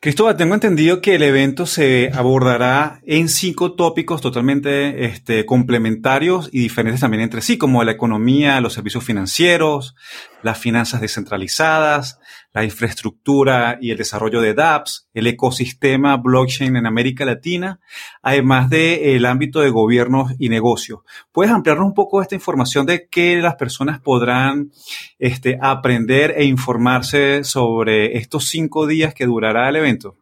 Cristóbal, 0.00 0.36
tengo 0.36 0.54
entendido 0.54 1.00
que 1.00 1.16
el 1.16 1.22
evento 1.22 1.66
se 1.66 2.10
abordará 2.14 3.00
en 3.04 3.28
cinco 3.28 3.74
tópicos 3.74 4.20
totalmente 4.20 5.06
este, 5.06 5.44
complementarios 5.44 6.48
y 6.52 6.60
diferentes 6.60 7.00
también 7.00 7.22
entre 7.22 7.40
sí, 7.40 7.58
como 7.58 7.82
la 7.82 7.92
economía, 7.92 8.60
los 8.60 8.74
servicios 8.74 9.04
financieros, 9.04 9.94
las 10.42 10.58
finanzas 10.58 11.00
descentralizadas, 11.00 12.20
la 12.52 12.64
infraestructura 12.64 13.78
y 13.80 13.90
el 13.90 13.98
desarrollo 13.98 14.40
de 14.40 14.54
dApps, 14.54 15.08
el 15.12 15.26
ecosistema 15.26 16.16
blockchain 16.16 16.76
en 16.76 16.86
América 16.86 17.24
Latina, 17.24 17.80
además 18.22 18.70
del 18.70 19.24
ámbito 19.26 19.60
de 19.60 19.70
gobiernos 19.70 20.32
y 20.38 20.48
negocios. 20.48 21.00
¿Puedes 21.32 21.52
ampliarnos 21.52 21.86
un 21.86 21.94
poco 21.94 22.22
esta 22.22 22.34
información 22.34 22.86
de 22.86 23.08
qué 23.08 23.36
las 23.40 23.56
personas 23.56 24.00
podrán 24.00 24.70
este, 25.18 25.58
aprender 25.60 26.34
e 26.36 26.44
informarse 26.44 27.44
sobre 27.44 28.16
estos 28.16 28.48
cinco 28.48 28.86
días 28.86 29.14
que 29.14 29.26
durará 29.26 29.68
el 29.68 29.76
evento? 29.76 30.16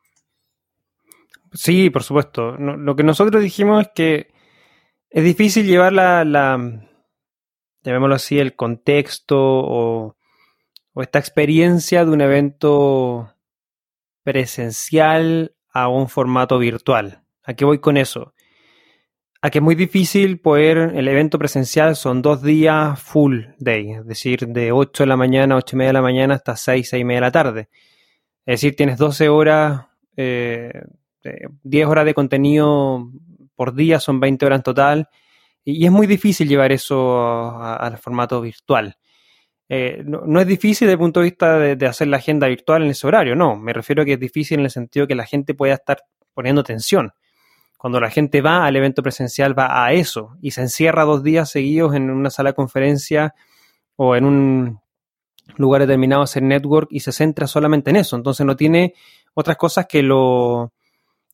Sí, 1.53 1.91
por 1.91 2.03
supuesto. 2.03 2.57
lo 2.57 2.97
que 2.97 3.03
nosotros 3.03 3.43
dijimos 3.43 3.83
es 3.83 3.91
que 3.95 4.35
es 5.11 5.25
difícil 5.25 5.67
llevar 5.67 5.93
la 5.93 6.25
llamémoslo 7.91 8.15
así, 8.17 8.39
el 8.39 8.55
contexto 8.55 9.37
o 9.39 10.17
o 10.97 11.03
esta 11.03 11.19
experiencia 11.19 12.07
de 12.07 12.11
un 12.11 12.23
evento 12.23 13.35
presencial 14.23 15.55
a 15.71 15.89
un 15.89 16.09
formato 16.09 16.59
virtual. 16.59 17.23
¿A 17.45 17.53
qué 17.53 17.67
voy 17.67 17.81
con 17.81 17.99
eso? 17.99 18.33
A 19.43 19.51
que 19.51 19.59
es 19.59 19.63
muy 19.63 19.75
difícil 19.75 20.41
poder, 20.41 20.95
el 20.95 21.07
evento 21.07 21.39
presencial 21.39 21.97
son 21.97 22.23
dos 22.23 22.43
días 22.43 22.99
full 22.99 23.43
day, 23.59 23.93
es 23.93 24.07
decir, 24.07 24.49
de 24.49 24.73
8 24.73 25.03
de 25.03 25.07
la 25.07 25.19
mañana, 25.19 25.57
8 25.57 25.77
y 25.77 25.79
media 25.81 25.89
de 25.91 25.93
la 25.93 26.01
mañana 26.01 26.35
hasta 26.37 26.57
6, 26.57 26.89
6 26.89 26.99
y 26.99 27.05
media 27.05 27.19
de 27.19 27.27
la 27.27 27.31
tarde. 27.31 27.69
Es 28.47 28.63
decir, 28.63 28.75
tienes 28.75 28.97
12 28.97 29.29
horas, 29.29 29.89
eh, 30.17 30.83
10 31.63 31.87
horas 31.89 32.07
de 32.07 32.15
contenido 32.15 33.11
por 33.55 33.75
día, 33.75 34.01
son 34.01 34.19
20 34.19 34.47
horas 34.47 34.61
en 34.61 34.63
total, 34.63 35.09
y, 35.67 35.85
es 35.85 35.93
muy 35.93 36.07
difícil 36.07 36.49
llevar 36.49 36.73
eso 36.73 37.19
al 37.61 37.99
formato 37.99 38.41
virtual. 38.41 38.97
Eh, 39.69 40.03
no, 40.07 40.41
es 40.41 40.47
difícil 40.47 40.87
desde 40.87 40.93
el 40.93 40.99
punto 41.01 41.21
de 41.21 41.25
vista 41.25 41.59
de, 41.59 41.87
hacer 41.87 42.07
la 42.07 42.19
agenda 42.19 42.47
virtual 42.47 42.85
en 42.85 42.91
ese 42.91 43.07
horario, 43.07 43.35
no, 43.35 43.57
me 43.57 43.73
refiero 43.73 44.03
a 44.03 44.05
que 44.05 44.13
es 44.13 44.21
difícil 44.21 44.61
en 44.61 44.67
el 44.67 44.71
sentido 44.71 45.09
que 45.09 45.17
la 45.17 45.27
gente 45.27 45.55
pueda 45.55 45.75
estar 45.75 45.99
poniendo 46.33 46.63
tensión. 46.63 47.13
Cuando 47.77 48.01
la 48.01 48.11
gente 48.11 48.41
va 48.41 48.65
al 48.65 48.77
evento 48.77 49.03
presencial 49.03 49.59
va 49.59 49.85
a 49.85 49.93
eso 49.93 50.37
y 50.41 50.53
se 50.53 50.63
encierra 50.63 51.05
dos 51.05 51.23
días 51.23 51.51
seguidos 51.51 51.95
en 51.95 52.11
una 52.11 52.31
sala 52.31 52.51
de 52.51 52.55
conferencia 52.55 53.35
o 53.97 54.17
en 54.17 54.25
un 54.25 54.81
lugar 55.57 55.83
determinado 55.83 56.23
a 56.23 56.25
hacer 56.25 56.43
network 56.43 56.89
y 56.91 57.01
se 57.01 57.13
centra 57.13 57.47
solamente 57.47 57.91
en 57.91 57.97
eso. 57.97 58.17
Entonces 58.17 58.47
no 58.47 58.57
tiene 58.57 58.95
otras 59.35 59.57
cosas 59.57 59.87
que 59.87 60.03
lo 60.03 60.73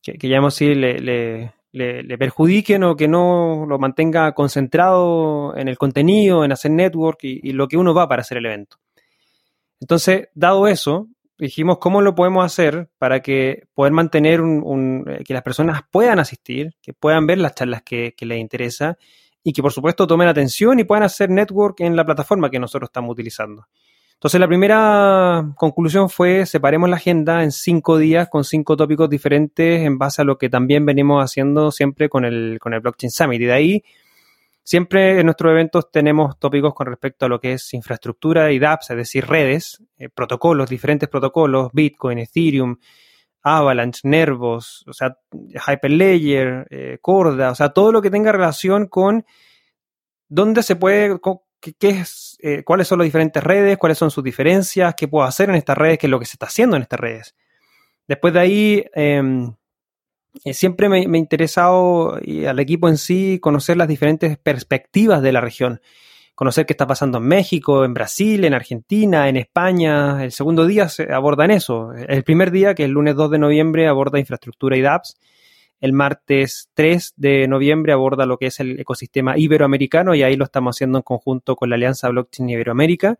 que, 0.01 0.17
que 0.17 0.27
llamamos 0.27 0.55
así 0.55 0.75
le, 0.75 0.99
le, 0.99 1.53
perjudiquen 1.73 2.83
o 2.83 2.95
que 2.95 3.07
no 3.07 3.65
lo 3.67 3.79
mantenga 3.79 4.31
concentrado 4.33 5.55
en 5.57 5.67
el 5.67 5.77
contenido, 5.77 6.45
en 6.45 6.51
hacer 6.51 6.71
network 6.71 7.19
y, 7.23 7.51
lo 7.51 7.67
que 7.67 7.77
uno 7.77 7.93
va 7.93 8.07
para 8.07 8.21
hacer 8.21 8.37
el 8.37 8.45
evento. 8.45 8.77
Entonces, 9.79 10.29
dado 10.33 10.67
eso, 10.67 11.07
dijimos 11.37 11.79
cómo 11.79 12.01
lo 12.01 12.15
podemos 12.15 12.45
hacer 12.45 12.89
para 12.97 13.21
que 13.21 13.63
poder 13.73 13.91
mantener 13.91 14.41
un, 14.41 15.03
eh, 15.07 15.23
que 15.25 15.33
las 15.33 15.43
personas 15.43 15.81
puedan 15.91 16.19
asistir, 16.19 16.75
que 16.81 16.93
puedan 16.93 17.25
ver 17.25 17.39
las 17.39 17.55
charlas 17.55 17.81
que, 17.81 18.13
que 18.15 18.25
les 18.25 18.39
interesa 18.39 18.97
y 19.43 19.51
que 19.51 19.61
por 19.61 19.73
supuesto 19.73 20.07
tomen 20.07 20.27
atención 20.27 20.79
y 20.79 20.85
puedan 20.85 21.03
hacer 21.03 21.29
network 21.29 21.81
en 21.81 21.95
la 21.95 22.05
plataforma 22.05 22.49
que 22.49 22.59
nosotros 22.59 22.87
estamos 22.87 23.11
utilizando. 23.11 23.67
Entonces 24.23 24.39
la 24.39 24.47
primera 24.47 25.53
conclusión 25.57 26.09
fue 26.09 26.45
separemos 26.45 26.89
la 26.89 26.95
agenda 26.95 27.43
en 27.43 27.51
cinco 27.51 27.97
días 27.97 28.29
con 28.29 28.45
cinco 28.45 28.77
tópicos 28.77 29.09
diferentes 29.09 29.81
en 29.81 29.97
base 29.97 30.21
a 30.21 30.25
lo 30.25 30.37
que 30.37 30.47
también 30.47 30.85
venimos 30.85 31.21
haciendo 31.21 31.71
siempre 31.71 32.07
con 32.07 32.23
el, 32.23 32.57
con 32.61 32.73
el 32.73 32.79
Blockchain 32.79 33.11
Summit. 33.11 33.41
Y 33.41 33.45
de 33.47 33.51
ahí 33.51 33.83
siempre 34.63 35.19
en 35.19 35.25
nuestros 35.25 35.51
eventos 35.51 35.91
tenemos 35.91 36.39
tópicos 36.39 36.73
con 36.73 36.87
respecto 36.87 37.25
a 37.25 37.27
lo 37.27 37.41
que 37.41 37.51
es 37.51 37.73
infraestructura 37.73 38.49
y 38.53 38.59
dApps, 38.59 38.91
es 38.91 38.95
decir, 38.95 39.25
redes, 39.25 39.83
eh, 39.97 40.07
protocolos, 40.07 40.69
diferentes 40.69 41.09
protocolos, 41.09 41.71
Bitcoin, 41.73 42.19
Ethereum, 42.19 42.77
Avalanche, 43.41 44.07
Nervos, 44.07 44.85
o 44.87 44.93
sea, 44.93 45.17
Hyperledger, 45.67 46.65
eh, 46.69 46.97
Corda, 47.01 47.51
o 47.51 47.55
sea, 47.55 47.73
todo 47.73 47.91
lo 47.91 48.01
que 48.01 48.09
tenga 48.09 48.31
relación 48.31 48.87
con 48.87 49.25
dónde 50.29 50.63
se 50.63 50.77
puede, 50.77 51.19
qué, 51.71 51.89
es, 51.89 52.37
eh, 52.41 52.63
cuáles 52.63 52.87
son 52.87 52.99
las 52.99 53.05
diferentes 53.05 53.43
redes, 53.43 53.77
cuáles 53.77 53.97
son 53.97 54.11
sus 54.11 54.23
diferencias, 54.23 54.95
qué 54.95 55.07
puedo 55.07 55.25
hacer 55.25 55.49
en 55.49 55.55
estas 55.55 55.77
redes, 55.77 55.97
qué 55.97 56.07
es 56.07 56.11
lo 56.11 56.19
que 56.19 56.25
se 56.25 56.35
está 56.35 56.47
haciendo 56.47 56.75
en 56.75 56.83
estas 56.83 56.99
redes. 56.99 57.35
Después 58.07 58.33
de 58.33 58.39
ahí, 58.39 58.85
em, 58.93 59.53
eh, 60.43 60.53
siempre 60.53 60.89
me, 60.89 61.07
me, 61.07 61.17
ha 61.17 61.19
interesado 61.19 62.19
y 62.21 62.45
al 62.45 62.59
equipo 62.59 62.89
en 62.89 62.97
sí 62.97 63.39
conocer 63.41 63.77
las 63.77 63.87
diferentes 63.87 64.37
perspectivas 64.37 65.21
de 65.21 65.31
la 65.31 65.41
región. 65.41 65.79
Conocer 66.35 66.65
qué 66.65 66.73
está 66.73 66.87
pasando 66.87 67.19
en 67.19 67.25
México, 67.25 67.85
en 67.85 67.93
Brasil, 67.93 68.43
en 68.43 68.55
Argentina, 68.55 69.29
en 69.29 69.37
España. 69.37 70.23
El 70.23 70.31
segundo 70.31 70.65
día 70.65 70.89
se 70.89 71.13
aborda 71.13 71.45
en 71.45 71.51
eso. 71.51 71.93
El 71.93 72.23
primer 72.23 72.49
día, 72.49 72.73
que 72.73 72.83
es 72.83 72.87
el 72.87 72.93
lunes 72.93 73.15
2 73.15 73.31
de 73.31 73.37
noviembre, 73.37 73.87
aborda 73.87 74.19
infraestructura 74.19 74.75
y 74.75 74.81
DApps. 74.81 75.15
El 75.83 75.91
martes 75.91 76.69
3 76.75 77.15
de 77.17 77.45
noviembre 77.45 77.91
aborda 77.91 78.25
lo 78.25 78.37
que 78.37 78.45
es 78.45 78.61
el 78.61 78.79
ecosistema 78.79 79.37
iberoamericano 79.37 80.15
y 80.15 80.23
ahí 80.23 80.37
lo 80.37 80.45
estamos 80.45 80.77
haciendo 80.77 80.99
en 80.99 81.01
conjunto 81.01 81.57
con 81.57 81.69
la 81.69 81.75
Alianza 81.75 82.07
Blockchain 82.07 82.51
Iberoamérica, 82.51 83.19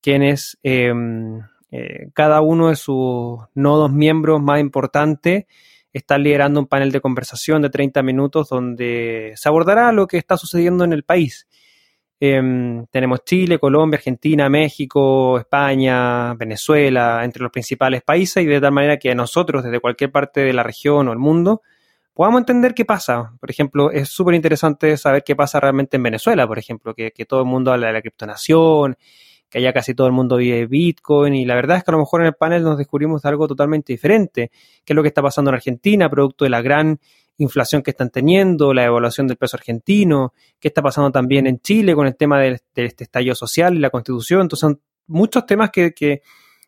quienes 0.00 0.56
em, 0.62 1.40
eh, 1.72 2.10
cada 2.14 2.40
uno 2.40 2.68
de 2.68 2.76
sus 2.76 3.40
nodos 3.56 3.90
miembros 3.90 4.40
más 4.40 4.60
importantes 4.60 5.46
está 5.92 6.18
liderando 6.18 6.60
un 6.60 6.68
panel 6.68 6.92
de 6.92 7.00
conversación 7.00 7.62
de 7.62 7.70
30 7.70 8.00
minutos 8.04 8.48
donde 8.48 9.32
se 9.34 9.48
abordará 9.48 9.90
lo 9.90 10.06
que 10.06 10.18
está 10.18 10.36
sucediendo 10.36 10.84
en 10.84 10.92
el 10.92 11.02
país. 11.02 11.48
Em, 12.20 12.86
tenemos 12.92 13.24
Chile, 13.24 13.58
Colombia, 13.58 13.96
Argentina, 13.96 14.48
México, 14.48 15.36
España, 15.36 16.32
Venezuela, 16.34 17.24
entre 17.24 17.42
los 17.42 17.50
principales 17.50 18.02
países, 18.02 18.44
y 18.44 18.46
de 18.46 18.60
tal 18.60 18.70
manera 18.70 18.98
que 18.98 19.12
nosotros, 19.16 19.64
desde 19.64 19.80
cualquier 19.80 20.12
parte 20.12 20.42
de 20.42 20.52
la 20.52 20.62
región 20.62 21.08
o 21.08 21.12
el 21.12 21.18
mundo, 21.18 21.62
podamos 22.18 22.40
entender 22.40 22.74
qué 22.74 22.84
pasa. 22.84 23.32
Por 23.38 23.48
ejemplo, 23.48 23.92
es 23.92 24.08
súper 24.08 24.34
interesante 24.34 24.96
saber 24.96 25.22
qué 25.22 25.36
pasa 25.36 25.60
realmente 25.60 25.98
en 25.98 26.02
Venezuela, 26.02 26.48
por 26.48 26.58
ejemplo, 26.58 26.92
que, 26.92 27.12
todo 27.28 27.42
el 27.42 27.46
mundo 27.46 27.72
habla 27.72 27.86
de 27.86 27.92
la 27.92 28.00
criptonación, 28.00 28.96
que 29.48 29.58
allá 29.58 29.72
casi 29.72 29.94
todo 29.94 30.08
el 30.08 30.12
mundo 30.12 30.36
vive 30.38 30.66
Bitcoin 30.66 31.36
y 31.36 31.44
la 31.44 31.54
verdad 31.54 31.76
es 31.76 31.84
que 31.84 31.92
a 31.92 31.94
lo 31.94 32.00
mejor 32.00 32.22
en 32.22 32.26
el 32.26 32.34
panel 32.34 32.64
nos 32.64 32.76
descubrimos 32.76 33.24
algo 33.24 33.46
totalmente 33.46 33.92
diferente, 33.92 34.50
qué 34.84 34.94
es 34.94 34.96
lo 34.96 35.02
que 35.02 35.06
está 35.10 35.22
pasando 35.22 35.52
en 35.52 35.54
Argentina, 35.54 36.10
producto 36.10 36.44
de 36.44 36.50
la 36.50 36.60
gran 36.60 36.98
inflación 37.36 37.82
que 37.82 37.92
están 37.92 38.10
teniendo, 38.10 38.74
la 38.74 38.84
evaluación 38.84 39.28
del 39.28 39.36
peso 39.36 39.56
argentino, 39.56 40.32
qué 40.58 40.66
está 40.66 40.82
pasando 40.82 41.12
también 41.12 41.46
en 41.46 41.60
Chile 41.60 41.94
con 41.94 42.08
el 42.08 42.16
tema 42.16 42.40
de, 42.40 42.60
este 42.74 43.04
estallido 43.04 43.36
social 43.36 43.76
y 43.76 43.78
la 43.78 43.90
constitución. 43.90 44.40
Entonces 44.40 44.62
son 44.62 44.80
muchos 45.06 45.46
temas 45.46 45.70
que, 45.70 45.94
que, 45.94 46.22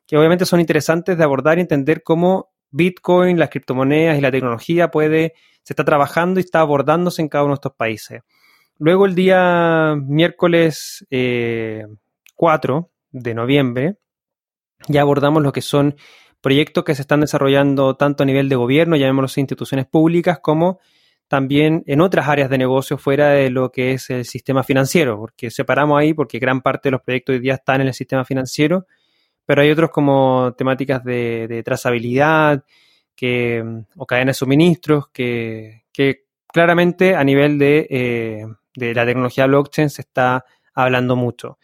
que 0.07 0.17
obviamente 0.17 0.47
son 0.47 0.61
interesantes 0.61 1.19
de 1.19 1.25
abordar 1.25 1.59
y 1.59 1.63
entender 1.63 2.05
cómo 2.05 2.50
Bitcoin, 2.71 3.39
las 3.39 3.51
criptomonedas 3.51 4.19
y 4.19 4.21
la 4.21 4.31
tecnología 4.31 4.91
puede, 4.91 5.35
se 5.63 5.73
está 5.73 5.85
trabajando 5.85 6.41
y 6.41 6.45
está 6.45 6.61
abordándose 6.61 7.23
en 7.23 7.29
cada 7.29 7.45
uno 7.45 7.53
de 7.53 7.57
estos 7.57 7.75
países. 7.75 8.23
Luego 8.79 9.07
el 9.07 9.15
día 9.15 9.95
miércoles 9.97 11.07
4 11.09 11.09
eh, 11.11 11.85
de 13.13 13.35
noviembre 13.35 13.97
ya 14.89 15.03
abordamos 15.03 15.43
lo 15.43 15.53
que 15.53 15.63
son 15.63 15.97
proyectos 16.41 16.85
que 16.85 16.95
se 16.95 17.03
están 17.03 17.21
desarrollando 17.21 17.97
tanto 17.97 18.23
a 18.23 18.27
nivel 18.27 18.49
de 18.49 18.57
gobierno, 18.57 18.97
llamémoslos 18.97 19.39
instituciones 19.39 19.87
públicas, 19.87 20.39
como 20.41 20.81
también 21.29 21.85
en 21.87 22.01
otras 22.01 22.29
áreas 22.29 22.51
de 22.51 22.59
negocio 22.59 22.99
fuera 22.99 23.29
de 23.31 23.51
lo 23.51 23.71
que 23.71 23.93
es 23.93 24.11
el 24.11 24.25
sistema 24.25 24.65
financiero, 24.65 25.19
porque 25.19 25.51
separamos 25.51 26.01
ahí 26.01 26.15
porque 26.15 26.39
gran 26.39 26.61
parte 26.61 26.89
de 26.89 26.93
los 26.93 27.03
proyectos 27.03 27.35
hoy 27.35 27.41
día 27.41 27.55
están 27.55 27.83
en 27.83 27.89
el 27.89 27.95
sistema 27.95 28.25
financiero 28.25 28.87
pero 29.51 29.63
hay 29.63 29.71
otros 29.73 29.91
como 29.91 30.55
temáticas 30.57 31.03
de, 31.03 31.63
trazabilidad 31.65 32.63
que, 33.17 33.65
o 33.97 34.07
cadenas 34.07 34.37
de 34.37 34.39
suministros 34.39 35.09
que, 35.09 35.83
claramente 36.47 37.17
a 37.17 37.25
nivel 37.25 37.59
de, 37.59 37.85
eh, 37.91 38.47
de, 38.77 38.95
la 38.95 39.05
tecnología 39.05 39.47
blockchain 39.47 39.91
se 39.91 40.03
está 40.03 40.45
hablando 40.73 41.17
mucho. 41.17 41.59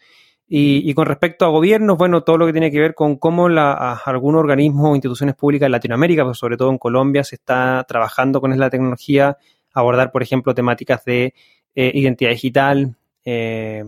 Y, 0.49 0.93
con 0.95 1.05
respecto 1.05 1.45
a 1.45 1.47
gobiernos, 1.47 1.97
bueno, 1.97 2.23
todo 2.25 2.37
lo 2.37 2.45
que 2.45 2.51
tiene 2.51 2.71
que 2.71 2.81
ver 2.81 2.93
con 2.93 3.15
cómo 3.15 3.47
la, 3.47 3.93
algún 4.03 4.35
organismo 4.35 4.91
o 4.91 4.95
instituciones 4.95 5.35
públicas 5.35 5.67
en 5.67 5.71
Latinoamérica, 5.71 6.25
pues 6.25 6.37
sobre 6.37 6.57
todo 6.57 6.69
en 6.71 6.79
Colombia, 6.79 7.23
se 7.23 7.35
está 7.35 7.85
trabajando 7.87 8.41
con 8.41 8.59
la 8.59 8.69
tecnología, 8.69 9.37
abordar, 9.73 10.11
por 10.11 10.23
ejemplo, 10.23 10.53
temáticas 10.53 11.05
de 11.05 11.33
eh, 11.73 11.91
identidad 11.93 12.31
digital 12.31 12.97
eh, 13.23 13.85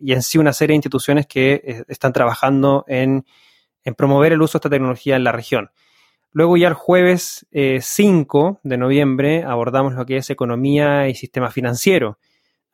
y 0.00 0.12
en 0.12 0.22
sí 0.22 0.38
una 0.38 0.52
serie 0.52 0.72
de 0.72 0.76
instituciones 0.76 1.26
que 1.26 1.54
eh, 1.64 1.84
están 1.88 2.12
trabajando 2.12 2.84
en, 2.88 3.24
en, 3.84 3.94
promover 3.94 4.32
el 4.32 4.42
uso 4.42 4.58
de 4.58 4.58
esta 4.58 4.70
tecnología 4.70 5.16
en 5.16 5.24
la 5.24 5.32
región. 5.32 5.70
Luego 6.32 6.56
ya 6.56 6.68
el 6.68 6.74
jueves 6.74 7.46
5 7.80 8.60
de 8.62 8.76
noviembre 8.76 9.42
abordamos 9.44 9.94
lo 9.94 10.04
que 10.04 10.18
es 10.18 10.28
economía 10.28 11.08
y 11.08 11.14
sistema 11.14 11.50
financiero 11.50 12.18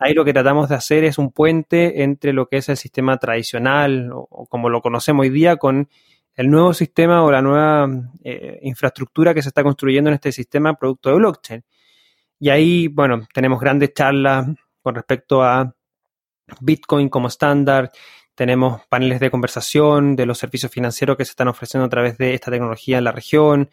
Ahí 0.02 0.14
lo 0.14 0.24
que 0.24 0.32
tratamos 0.32 0.68
de 0.68 0.74
hacer 0.74 1.04
es 1.04 1.16
un 1.16 1.30
puente 1.30 2.02
entre 2.02 2.32
lo 2.32 2.48
que 2.48 2.56
es 2.56 2.68
el 2.68 2.76
sistema 2.76 3.18
tradicional 3.18 4.10
o, 4.12 4.46
como 4.48 4.68
lo 4.68 4.82
conocemos 4.82 5.22
hoy 5.22 5.30
día 5.30 5.58
con 5.58 5.88
el 6.34 6.50
nuevo 6.50 6.74
sistema 6.74 7.22
o 7.22 7.30
la 7.30 7.40
nueva 7.40 7.88
eh, 8.24 8.58
infraestructura 8.62 9.32
que 9.32 9.42
se 9.42 9.50
está 9.50 9.62
construyendo 9.62 10.10
en 10.10 10.14
este 10.14 10.32
sistema 10.32 10.74
producto 10.74 11.10
de 11.10 11.14
blockchain. 11.14 11.64
Y 12.40 12.50
ahí, 12.50 12.88
bueno, 12.88 13.28
tenemos 13.32 13.60
grandes 13.60 13.94
charlas 13.94 14.48
con 14.82 14.96
respecto 14.96 15.44
a 15.44 15.72
Bitcoin 16.60 17.08
como 17.08 17.28
estándar, 17.28 17.90
tenemos 18.34 18.82
paneles 18.88 19.20
de 19.20 19.30
conversación 19.30 20.16
de 20.16 20.26
los 20.26 20.38
servicios 20.38 20.72
financieros 20.72 21.16
que 21.16 21.24
se 21.24 21.30
están 21.30 21.48
ofreciendo 21.48 21.86
a 21.86 21.90
través 21.90 22.16
de 22.18 22.34
esta 22.34 22.50
tecnología 22.50 22.98
en 22.98 23.04
la 23.04 23.12
región. 23.12 23.70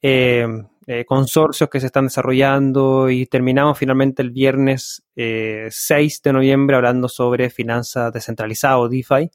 Eh, 0.00 0.46
eh, 0.86 1.04
consorcios 1.04 1.68
que 1.68 1.80
se 1.80 1.86
están 1.86 2.04
desarrollando 2.04 3.10
y 3.10 3.26
terminamos 3.26 3.76
finalmente 3.78 4.22
el 4.22 4.30
viernes 4.30 5.04
6 5.16 5.16
eh, 5.16 6.20
de 6.22 6.32
noviembre 6.32 6.76
hablando 6.76 7.08
sobre 7.08 7.50
finanzas 7.50 8.12
descentralizadas 8.12 8.78
o 8.78 8.88
DeFi, 8.88 9.30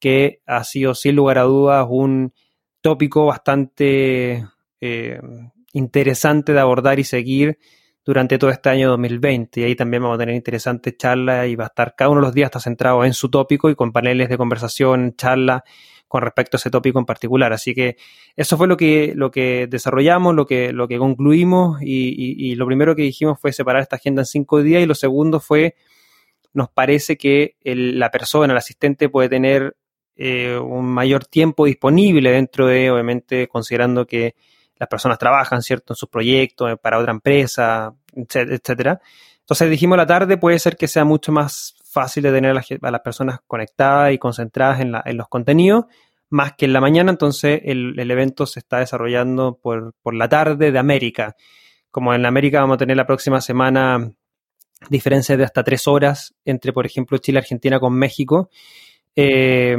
que 0.00 0.40
ha 0.46 0.64
sido 0.64 0.94
sin 0.94 1.16
lugar 1.16 1.38
a 1.38 1.42
dudas 1.42 1.86
un 1.88 2.32
tópico 2.80 3.26
bastante 3.26 4.44
interesante 5.72 6.52
de 6.52 6.58
abordar 6.58 6.98
y 6.98 7.04
seguir 7.04 7.58
durante 8.04 8.38
todo 8.38 8.50
este 8.50 8.68
año 8.68 8.90
2020. 8.90 9.60
Y 9.60 9.64
ahí 9.64 9.76
también 9.76 10.02
vamos 10.02 10.16
a 10.16 10.18
tener 10.18 10.34
interesantes 10.34 10.96
charlas 10.96 11.48
y 11.48 11.56
va 11.56 11.64
a 11.64 11.66
estar 11.68 11.94
cada 11.96 12.10
uno 12.10 12.20
de 12.20 12.26
los 12.26 12.34
días 12.34 12.46
está 12.46 12.60
centrado 12.60 13.04
en 13.04 13.14
su 13.14 13.30
tópico 13.30 13.70
y 13.70 13.74
con 13.74 13.92
paneles 13.92 14.28
de 14.28 14.36
conversación, 14.36 15.14
charlas 15.16 15.62
con 16.12 16.20
respecto 16.20 16.56
a 16.56 16.58
ese 16.58 16.70
tópico 16.70 16.98
en 16.98 17.06
particular. 17.06 17.54
Así 17.54 17.74
que 17.74 17.96
eso 18.36 18.58
fue 18.58 18.68
lo 18.68 18.76
que, 18.76 19.14
lo 19.16 19.30
que 19.30 19.66
desarrollamos, 19.66 20.34
lo 20.34 20.44
que, 20.44 20.72
lo 20.72 20.86
que 20.86 20.98
concluimos 20.98 21.78
y, 21.80 22.54
lo 22.56 22.66
primero 22.66 22.94
que 22.94 23.02
dijimos 23.02 23.40
fue 23.40 23.52
separar 23.52 23.80
esta 23.80 23.96
agenda 23.96 24.20
en 24.20 24.26
cinco 24.26 24.62
días 24.62 24.82
y 24.82 24.86
lo 24.86 24.94
segundo 24.94 25.40
fue, 25.40 25.74
nos 26.52 26.68
parece 26.68 27.16
que 27.16 27.56
la 27.64 28.10
persona, 28.10 28.52
el 28.52 28.58
asistente 28.58 29.08
puede 29.08 29.30
tener 29.30 29.74
eh, 30.14 30.58
un 30.58 30.84
mayor 30.84 31.24
tiempo 31.24 31.64
disponible 31.64 32.30
dentro 32.30 32.66
de, 32.66 32.90
obviamente, 32.90 33.48
considerando 33.48 34.06
que 34.06 34.34
las 34.82 34.88
personas 34.88 35.16
trabajan, 35.16 35.62
¿cierto?, 35.62 35.92
en 35.92 35.96
sus 35.96 36.08
proyectos, 36.08 36.76
para 36.82 36.98
otra 36.98 37.12
empresa, 37.12 37.94
etcétera. 38.12 39.00
Entonces 39.38 39.70
dijimos 39.70 39.96
la 39.96 40.06
tarde 40.06 40.38
puede 40.38 40.58
ser 40.58 40.76
que 40.76 40.88
sea 40.88 41.04
mucho 41.04 41.30
más 41.30 41.76
fácil 41.84 42.24
de 42.24 42.32
tener 42.32 42.50
a, 42.50 42.90
las 42.90 43.00
personas 43.00 43.38
conectadas 43.46 44.12
y 44.12 44.18
concentradas 44.18 44.80
en, 44.80 45.16
los 45.16 45.28
contenidos, 45.28 45.84
más 46.30 46.54
que 46.54 46.64
en 46.64 46.72
la 46.72 46.80
mañana. 46.80 47.12
Entonces 47.12 47.60
el, 47.62 48.10
evento 48.10 48.44
se 48.44 48.58
está 48.58 48.78
desarrollando 48.78 49.56
por, 49.62 49.94
la 50.12 50.28
tarde 50.28 50.72
de 50.72 50.78
América. 50.80 51.36
Como 51.92 52.12
en 52.12 52.26
América 52.26 52.58
vamos 52.58 52.74
a 52.74 52.78
tener 52.78 52.96
la 52.96 53.06
próxima 53.06 53.40
semana 53.40 54.10
diferencias 54.90 55.38
de 55.38 55.44
hasta 55.44 55.62
tres 55.62 55.86
horas 55.86 56.34
entre, 56.44 56.72
por 56.72 56.86
ejemplo, 56.86 57.18
Chile, 57.18 57.38
Argentina 57.38 57.78
con 57.78 57.94
México. 57.94 58.50
Eh, 59.14 59.76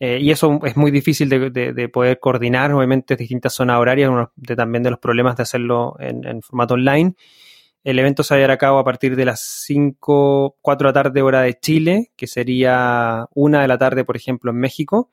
eh, 0.00 0.18
y 0.20 0.30
eso 0.30 0.60
es 0.64 0.76
muy 0.76 0.90
difícil 0.90 1.28
de, 1.28 1.88
poder 1.88 2.20
coordinar, 2.20 2.72
obviamente, 2.72 3.16
distintas 3.16 3.54
zonas 3.54 3.78
horarias, 3.78 4.10
uno 4.10 4.32
de, 4.36 4.56
también 4.56 4.82
de 4.82 4.90
los 4.90 4.98
problemas 4.98 5.36
de 5.36 5.42
hacerlo 5.42 5.96
en 5.98 6.42
formato 6.42 6.74
online. 6.74 7.14
El 7.84 7.98
evento 7.98 8.22
se 8.22 8.34
va 8.34 8.36
a 8.36 8.40
llevar 8.40 8.50
a 8.50 8.58
cabo 8.58 8.78
a 8.78 8.84
partir 8.84 9.16
de 9.16 9.24
las 9.24 9.40
5, 9.64 10.56
4 10.60 10.86
de 10.86 10.88
la 10.90 11.02
tarde 11.02 11.22
hora 11.22 11.42
de 11.42 11.58
Chile, 11.58 12.10
que 12.16 12.26
sería 12.26 13.26
1 13.34 13.60
de 13.60 13.68
la 13.68 13.78
tarde, 13.78 14.04
por 14.04 14.16
ejemplo, 14.16 14.50
en 14.50 14.58
México, 14.58 15.10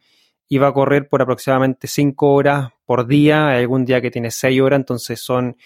y 0.48 0.58
va 0.58 0.68
a 0.68 0.74
correr 0.74 1.08
por 1.08 1.22
aproximadamente 1.22 1.88
5 1.88 2.34
horas 2.34 2.72
por 2.86 3.08
día. 3.08 3.48
Hay 3.48 3.62
algún 3.62 3.86
día 3.86 4.02
que 4.02 4.12
tiene 4.12 4.32
6 4.32 4.62
horas, 4.62 4.80
entonces 4.80 5.22
son 5.22 5.58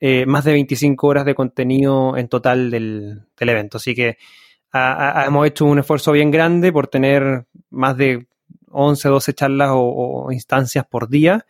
eh, 0.00 0.26
más 0.26 0.44
de 0.44 0.52
25 0.52 1.06
horas 1.06 1.24
de 1.24 1.34
contenido 1.34 2.16
en 2.16 2.28
total 2.28 2.70
del, 2.70 3.22
evento. 3.38 3.78
Así 3.78 3.94
que 3.94 4.18
hemos 4.72 5.46
hecho 5.46 5.64
un 5.64 5.78
esfuerzo 5.78 6.12
bien 6.12 6.30
grande 6.30 6.72
por 6.72 6.86
tener 6.86 7.46
más 7.70 7.96
de 7.96 8.26
11, 8.70 9.08
12 9.08 9.34
charlas 9.34 9.70
o, 9.72 10.28
instancias 10.32 10.84
por 10.86 11.08
día, 11.08 11.46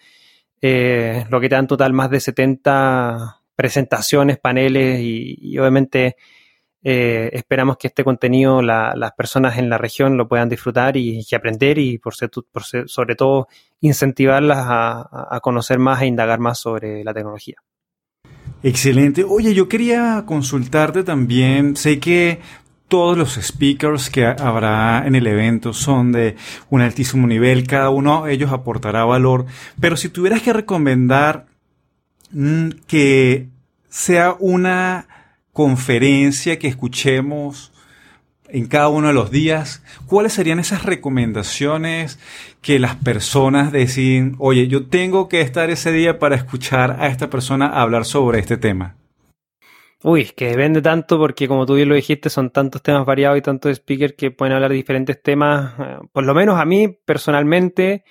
eh, 0.60 1.24
lo 1.30 1.40
que 1.40 1.48
te 1.48 1.54
da 1.54 1.60
en 1.60 1.66
total 1.66 1.92
más 1.92 2.10
de 2.10 2.20
70 2.20 3.42
presentaciones, 3.54 4.38
paneles 4.38 5.00
y, 5.00 5.58
obviamente 5.58 6.16
eh, 6.82 7.28
esperamos 7.34 7.76
que 7.76 7.88
este 7.88 8.04
contenido 8.04 8.62
las 8.62 9.12
personas 9.12 9.58
en 9.58 9.68
la 9.68 9.76
región 9.76 10.16
lo 10.16 10.28
puedan 10.28 10.48
disfrutar 10.48 10.96
y, 10.96 11.22
aprender 11.34 11.78
y 11.78 11.98
por, 11.98 12.14
sobre 12.14 13.16
todo 13.16 13.48
incentivarlas 13.80 14.58
a, 14.62 15.40
conocer 15.42 15.78
más 15.78 16.00
e 16.00 16.06
indagar 16.06 16.38
más 16.38 16.58
sobre 16.58 17.04
la 17.04 17.12
tecnología. 17.12 17.56
Excelente. 18.62 19.24
Oye, 19.24 19.54
yo 19.54 19.68
quería 19.68 20.24
consultarte 20.26 21.02
también. 21.02 21.76
Sé 21.76 21.98
que 21.98 22.40
todos 22.90 23.16
los 23.16 23.36
speakers 23.40 24.10
que 24.10 24.26
habrá 24.26 25.06
en 25.06 25.14
el 25.14 25.26
evento 25.26 25.72
son 25.72 26.12
de 26.12 26.36
un 26.68 26.82
altísimo 26.82 27.26
nivel, 27.26 27.66
cada 27.66 27.88
uno 27.88 28.24
de 28.24 28.34
ellos 28.34 28.52
aportará 28.52 29.06
valor, 29.06 29.46
pero 29.80 29.96
si 29.96 30.10
tuvieras 30.10 30.42
que 30.42 30.52
recomendar 30.52 31.46
Mm, 32.32 32.70
que 32.86 33.48
sea 33.88 34.36
una 34.38 35.08
conferencia 35.52 36.60
que 36.60 36.68
escuchemos 36.68 37.72
en 38.48 38.66
cada 38.66 38.88
uno 38.88 39.08
de 39.08 39.14
los 39.14 39.30
días, 39.30 39.82
¿cuáles 40.06 40.32
serían 40.32 40.60
esas 40.60 40.84
recomendaciones 40.84 42.18
que 42.62 42.78
las 42.78 42.96
personas 42.96 43.72
deciden, 43.72 44.36
oye, 44.38 44.68
yo 44.68 44.86
tengo 44.86 45.28
que 45.28 45.40
estar 45.40 45.70
ese 45.70 45.92
día 45.92 46.18
para 46.18 46.36
escuchar 46.36 46.98
a 47.00 47.08
esta 47.08 47.30
persona 47.30 47.66
hablar 47.66 48.04
sobre 48.04 48.38
este 48.38 48.56
tema? 48.56 48.96
Uy, 50.02 50.24
que 50.36 50.48
depende 50.48 50.80
tanto 50.80 51.18
porque 51.18 51.46
como 51.46 51.66
tú 51.66 51.74
bien 51.74 51.88
lo 51.88 51.94
dijiste, 51.94 52.30
son 52.30 52.50
tantos 52.50 52.82
temas 52.82 53.04
variados 53.04 53.38
y 53.38 53.42
tantos 53.42 53.76
speakers 53.76 54.14
que 54.16 54.30
pueden 54.30 54.54
hablar 54.54 54.70
de 54.70 54.76
diferentes 54.76 55.22
temas. 55.22 55.74
Eh, 55.78 55.98
por 56.12 56.24
lo 56.24 56.34
menos 56.34 56.58
a 56.58 56.64
mí 56.64 56.88
personalmente, 57.04 58.04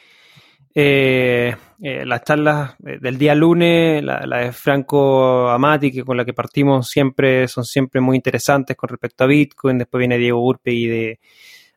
eh, 0.75 1.55
eh, 1.81 2.05
las 2.05 2.23
charlas 2.23 2.75
eh, 2.85 2.99
del 3.01 3.17
día 3.17 3.33
lunes, 3.33 4.03
la, 4.03 4.19
de 4.19 4.51
Franco 4.51 5.49
Amati, 5.49 5.91
que 5.91 6.03
con 6.03 6.15
la 6.15 6.25
que 6.25 6.33
partimos 6.33 6.87
siempre, 6.87 7.47
son 7.47 7.65
siempre 7.65 8.01
muy 8.01 8.15
interesantes 8.15 8.77
con 8.77 8.89
respecto 8.89 9.23
a 9.23 9.27
Bitcoin. 9.27 9.77
Después 9.79 9.99
viene 9.99 10.17
Diego 10.17 10.41
Urpe 10.45 10.71
de, 10.71 11.19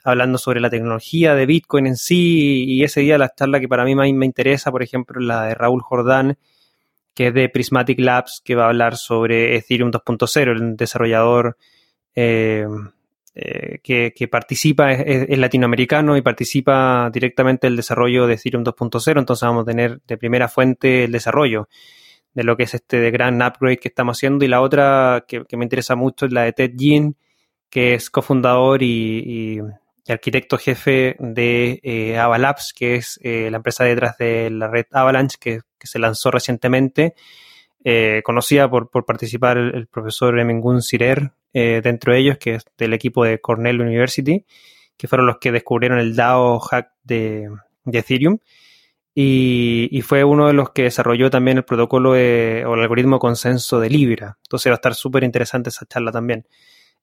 hablando 0.05 0.39
sobre 0.39 0.61
la 0.61 0.71
tecnología 0.71 1.35
de 1.35 1.47
Bitcoin 1.47 1.87
en 1.87 1.97
sí. 1.97 2.65
Y 2.67 2.85
ese 2.85 3.01
día 3.01 3.19
la 3.19 3.33
charla 3.35 3.61
que 3.61 3.69
para 3.69 3.85
mí 3.85 3.95
más 3.95 4.13
me 4.13 4.27
interesa, 4.27 4.71
por 4.71 4.83
ejemplo, 4.83 5.21
la 5.21 5.47
de 5.47 5.55
Raúl 5.55 5.83
Jordán, 5.83 6.37
que 7.15 7.29
es 7.29 7.35
de 7.35 7.49
Prismatic 7.49 7.99
Labs, 8.01 8.41
que 8.45 8.55
va 8.55 8.65
a 8.65 8.69
hablar 8.69 8.97
sobre 8.97 9.57
Ethereum 9.57 9.91
2.0, 9.91 10.51
el 10.51 10.77
desarrollador 10.77 11.57
eh, 12.15 12.67
eh, 13.35 13.81
que, 13.83 14.29
participa, 14.29 14.93
es, 14.93 15.39
latinoamericano 15.39 16.17
y 16.17 16.23
participa 16.23 17.11
directamente 17.13 17.67
el 17.67 17.77
desarrollo 17.77 18.27
de 18.27 18.35
Ethereum 18.35 18.65
2.0, 18.65 19.19
entonces 19.19 19.47
vamos 19.47 19.63
a 19.63 19.71
tener 19.71 20.01
de 20.07 20.19
primera 20.19 20.49
fuente 20.49 21.05
el 21.05 21.13
desarrollo 21.13 21.69
de 22.35 22.45
lo 22.45 22.57
que 22.57 22.65
es 22.65 22.75
este 22.75 23.11
gran 23.11 23.43
upgrade 23.43 23.79
que 23.79 23.89
estamos 23.89 24.19
haciendo. 24.19 24.45
Y 24.45 24.49
la 24.49 24.61
otra 24.61 25.25
que, 25.27 25.45
me 25.57 25.65
interesa 25.65 25.97
mucho 25.97 26.27
es 26.27 26.33
la 26.33 26.43
de 26.43 26.53
Ted 26.53 26.73
Jean, 26.77 27.17
que 27.71 27.95
es 27.95 28.11
cofundador 28.11 28.83
y, 28.83 29.61
arquitecto 30.09 30.59
jefe 30.59 31.17
de 31.19 31.81
eh, 31.83 32.19
Avalabs, 32.19 32.73
que 32.73 32.97
es 32.97 33.21
eh, 33.23 33.49
la 33.51 33.59
empresa 33.59 33.85
detrás 33.85 34.17
de 34.19 34.51
la 34.51 34.69
red 34.69 34.87
Avalanche 34.91 35.37
que, 35.39 35.61
se 35.85 35.99
lanzó 35.99 36.31
recientemente, 36.31 37.15
conocida 38.23 38.71
por, 38.71 38.89
participar 39.05 39.59
el, 39.59 39.89
profesor 39.89 40.39
Emengun 40.39 40.81
Sirer, 40.81 41.33
eh, 41.53 41.81
dentro 41.83 42.13
de 42.13 42.21
ellos, 42.21 42.39
que 42.39 42.55
es 42.55 42.65
del 42.79 42.95
equipo 42.95 43.25
de 43.25 43.41
Cornell 43.41 43.81
University, 43.81 44.47
que 44.97 45.09
fueron 45.09 45.27
los 45.27 45.39
que 45.39 45.51
descubrieron 45.51 45.99
el 45.99 46.15
DAO 46.15 46.61
hack 46.61 46.93
de, 47.03 47.51
Ethereum. 47.87 48.39
Y, 49.15 50.01
fue 50.03 50.23
uno 50.25 50.47
de 50.47 50.55
los 50.55 50.71
que 50.71 50.85
desarrolló 50.85 51.31
también 51.31 51.59
el 51.59 51.65
protocolo 51.65 52.11
o 52.11 52.15
el 52.15 52.65
algoritmo 52.65 53.19
consenso 53.19 53.81
de 53.81 53.91
Libra. 53.91 54.39
Entonces 54.45 54.71
va 54.71 54.75
a 54.75 54.77
estar 54.77 54.95
súper 54.95 55.25
interesante 55.25 55.71
esa 55.71 55.85
charla 55.85 56.13
también. 56.13 56.47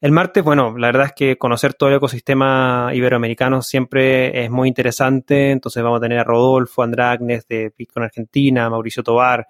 El 0.02 0.14
martes, 0.14 0.46
bueno, 0.46 0.78
la 0.78 0.88
verdad 0.88 1.08
es 1.08 1.14
que 1.14 1.38
conocer 1.38 1.74
todo 1.74 1.90
el 1.90 1.96
ecosistema 1.96 2.90
iberoamericano 2.94 3.62
siempre 3.62 4.46
es 4.46 4.50
muy 4.50 4.70
interesante. 4.70 5.52
Entonces 5.52 5.84
vamos 5.84 5.98
a 5.98 6.02
tener 6.02 6.20
a 6.20 6.24
Rodolfo 6.24 6.84
Andragnes 6.84 7.46
de 7.50 7.74
Bitcoin 7.78 8.06
Argentina, 8.06 8.70
Mauricio 8.70 9.04
Tobar 9.04 9.48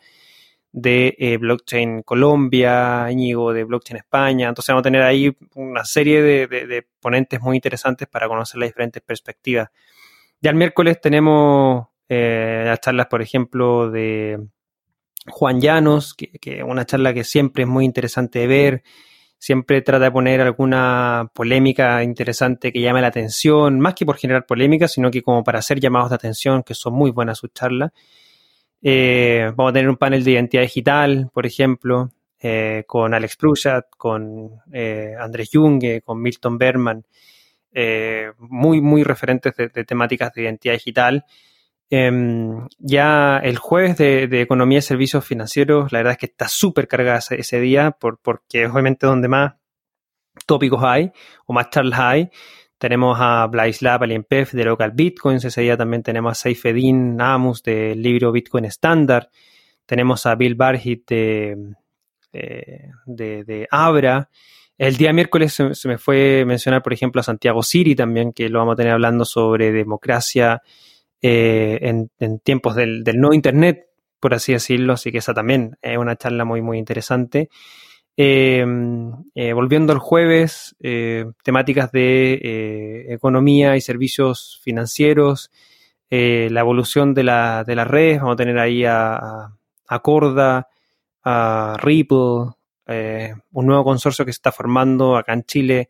de 0.71 1.15
eh, 1.19 1.37
Blockchain 1.37 2.01
Colombia, 2.01 3.11
Íñigo 3.11 3.53
de 3.53 3.63
Blockchain 3.63 3.97
España. 3.97 4.49
Entonces 4.49 4.73
vamos 4.73 4.81
a 4.81 4.89
tener 4.89 5.03
ahí 5.03 5.31
una 5.53 5.85
serie 5.85 6.23
de, 6.23 6.87
ponentes 6.99 7.39
muy 7.41 7.55
interesantes 7.55 8.07
para 8.07 8.27
conocer 8.27 8.59
las 8.59 8.69
diferentes 8.69 9.03
perspectivas. 9.03 9.69
Ya 10.41 10.49
el 10.49 10.55
miércoles 10.55 10.99
tenemos 10.99 11.89
eh, 12.07 12.63
las 12.65 12.81
charlas, 12.81 13.05
por 13.05 13.21
ejemplo, 13.21 13.91
de 13.91 14.39
Juan 15.27 15.61
Llanos, 15.61 16.15
que 16.15 16.57
es 16.57 16.63
una 16.63 16.87
charla 16.87 17.13
que 17.13 17.23
siempre 17.23 17.63
es 17.63 17.69
muy 17.69 17.85
interesante 17.85 18.39
de 18.39 18.47
ver 18.47 18.83
siempre 19.39 19.81
trata 19.81 20.05
de 20.05 20.11
poner 20.11 20.41
alguna 20.41 21.31
polémica 21.33 22.03
interesante 22.03 22.71
que 22.73 22.81
llame 22.81 23.01
la 23.01 23.07
atención, 23.07 23.79
más 23.79 23.95
que 23.95 24.05
por 24.05 24.17
generar 24.17 24.45
polémica, 24.45 24.87
sino 24.87 25.09
que 25.09 25.23
como 25.23 25.43
para 25.43 25.59
hacer 25.59 25.79
llamados 25.79 26.09
de 26.09 26.15
atención, 26.15 26.61
que 26.61 26.75
son 26.75 26.93
muy 26.93 27.09
buenas 27.09 27.39
sus 27.39 27.51
charlas. 27.53 27.91
Eh, 28.81 29.51
vamos 29.55 29.71
a 29.71 29.73
tener 29.73 29.89
un 29.89 29.95
panel 29.97 30.23
de 30.23 30.31
identidad 30.31 30.61
digital, 30.61 31.29
por 31.33 31.45
ejemplo, 31.45 32.11
eh, 32.41 32.83
con 32.85 33.13
Alex 33.13 33.37
Prusat, 33.37 33.85
con 33.97 34.51
eh, 34.73 35.15
Andrés 35.17 35.49
Junge, 35.51 36.01
con 36.01 36.21
Milton 36.21 36.57
Berman, 36.57 37.05
muy, 38.39 38.81
muy 38.81 39.03
referentes 39.03 39.55
de, 39.55 39.69
temáticas 39.85 40.33
de 40.33 40.43
identidad 40.43 40.73
digital. 40.73 41.23
Em, 41.91 42.67
ya 42.77 43.39
el 43.39 43.57
jueves 43.57 43.97
de, 43.97 44.41
Economía 44.41 44.77
y 44.77 44.81
Servicios 44.83 45.25
Financieros, 45.25 45.91
la 45.91 45.99
verdad 45.99 46.11
es 46.13 46.17
que 46.19 46.27
está 46.27 46.47
súper 46.47 46.87
cargada 46.87 47.19
ese, 47.31 47.59
día, 47.59 47.91
por, 47.91 48.19
porque 48.19 48.63
es 48.63 48.69
obviamente 48.69 49.07
donde 49.07 49.27
más 49.27 49.55
tópicos 50.45 50.83
hay 50.83 51.11
o 51.45 51.53
más 51.53 51.69
charlas 51.71 51.99
hay. 51.99 52.29
Tenemos 52.77 53.17
a 53.19 53.47
Blaise 53.47 53.81
Lab, 53.81 54.03
Alienpef 54.03 54.53
de 54.53 54.63
Local 54.65 54.91
Bitcoins. 54.91 55.43
Ese 55.43 55.61
día 55.61 55.75
también 55.75 56.03
tenemos 56.03 56.31
a 56.31 56.35
Saifedin 56.35 57.17
Namus 57.17 57.63
del 57.63 58.01
libro 58.01 58.31
Bitcoin 58.31 58.65
Standard. 58.65 59.27
Tenemos 59.85 60.25
a 60.25 60.35
Bill 60.35 60.55
Barhit 60.55 61.09
de, 61.09 61.75
de, 62.31 63.67
Abra. 63.71 64.29
El 64.77 64.95
día 64.95 65.11
miércoles 65.11 65.53
se, 65.53 65.75
se, 65.75 65.87
me 65.89 65.97
fue 65.97 66.45
mencionar, 66.45 66.81
por 66.81 66.93
ejemplo, 66.93 67.19
a 67.19 67.23
Santiago 67.23 67.63
Siri 67.63 67.95
también, 67.95 68.31
que 68.31 68.47
lo 68.47 68.59
vamos 68.59 68.73
a 68.73 68.77
tener 68.77 68.93
hablando 68.93 69.25
sobre 69.25 69.73
democracia 69.73 70.61
eh, 71.21 71.79
en, 71.81 72.39
tiempos 72.39 72.75
del, 72.75 73.03
no 73.15 73.33
Internet, 73.33 73.87
por 74.19 74.33
así 74.33 74.53
decirlo, 74.53 74.93
así 74.93 75.11
que 75.11 75.19
esa 75.19 75.33
también 75.33 75.77
es 75.81 75.97
una 75.97 76.15
charla 76.15 76.45
muy, 76.45 76.61
muy 76.61 76.77
interesante. 76.77 77.49
Em, 78.17 79.13
eh, 79.33 79.53
volviendo 79.53 79.93
al 79.93 79.99
jueves, 79.99 80.75
eh, 80.81 81.25
temáticas 81.43 81.91
de 81.91 83.05
economía 83.09 83.77
y 83.77 83.81
servicios 83.81 84.59
financieros, 84.63 85.51
la 86.09 86.59
evolución 86.59 87.13
de 87.13 87.23
la, 87.23 87.63
de 87.63 87.75
redes, 87.75 88.19
vamos 88.19 88.33
a 88.33 88.37
tener 88.37 88.57
ahí 88.57 88.83
a 88.83 89.51
Corda, 90.01 90.67
a 91.23 91.77
Ripple, 91.79 92.55
un 93.51 93.65
nuevo 93.65 93.83
consorcio 93.83 94.25
que 94.25 94.33
se 94.33 94.37
está 94.37 94.51
formando 94.51 95.15
acá 95.15 95.33
en 95.33 95.43
Chile 95.43 95.89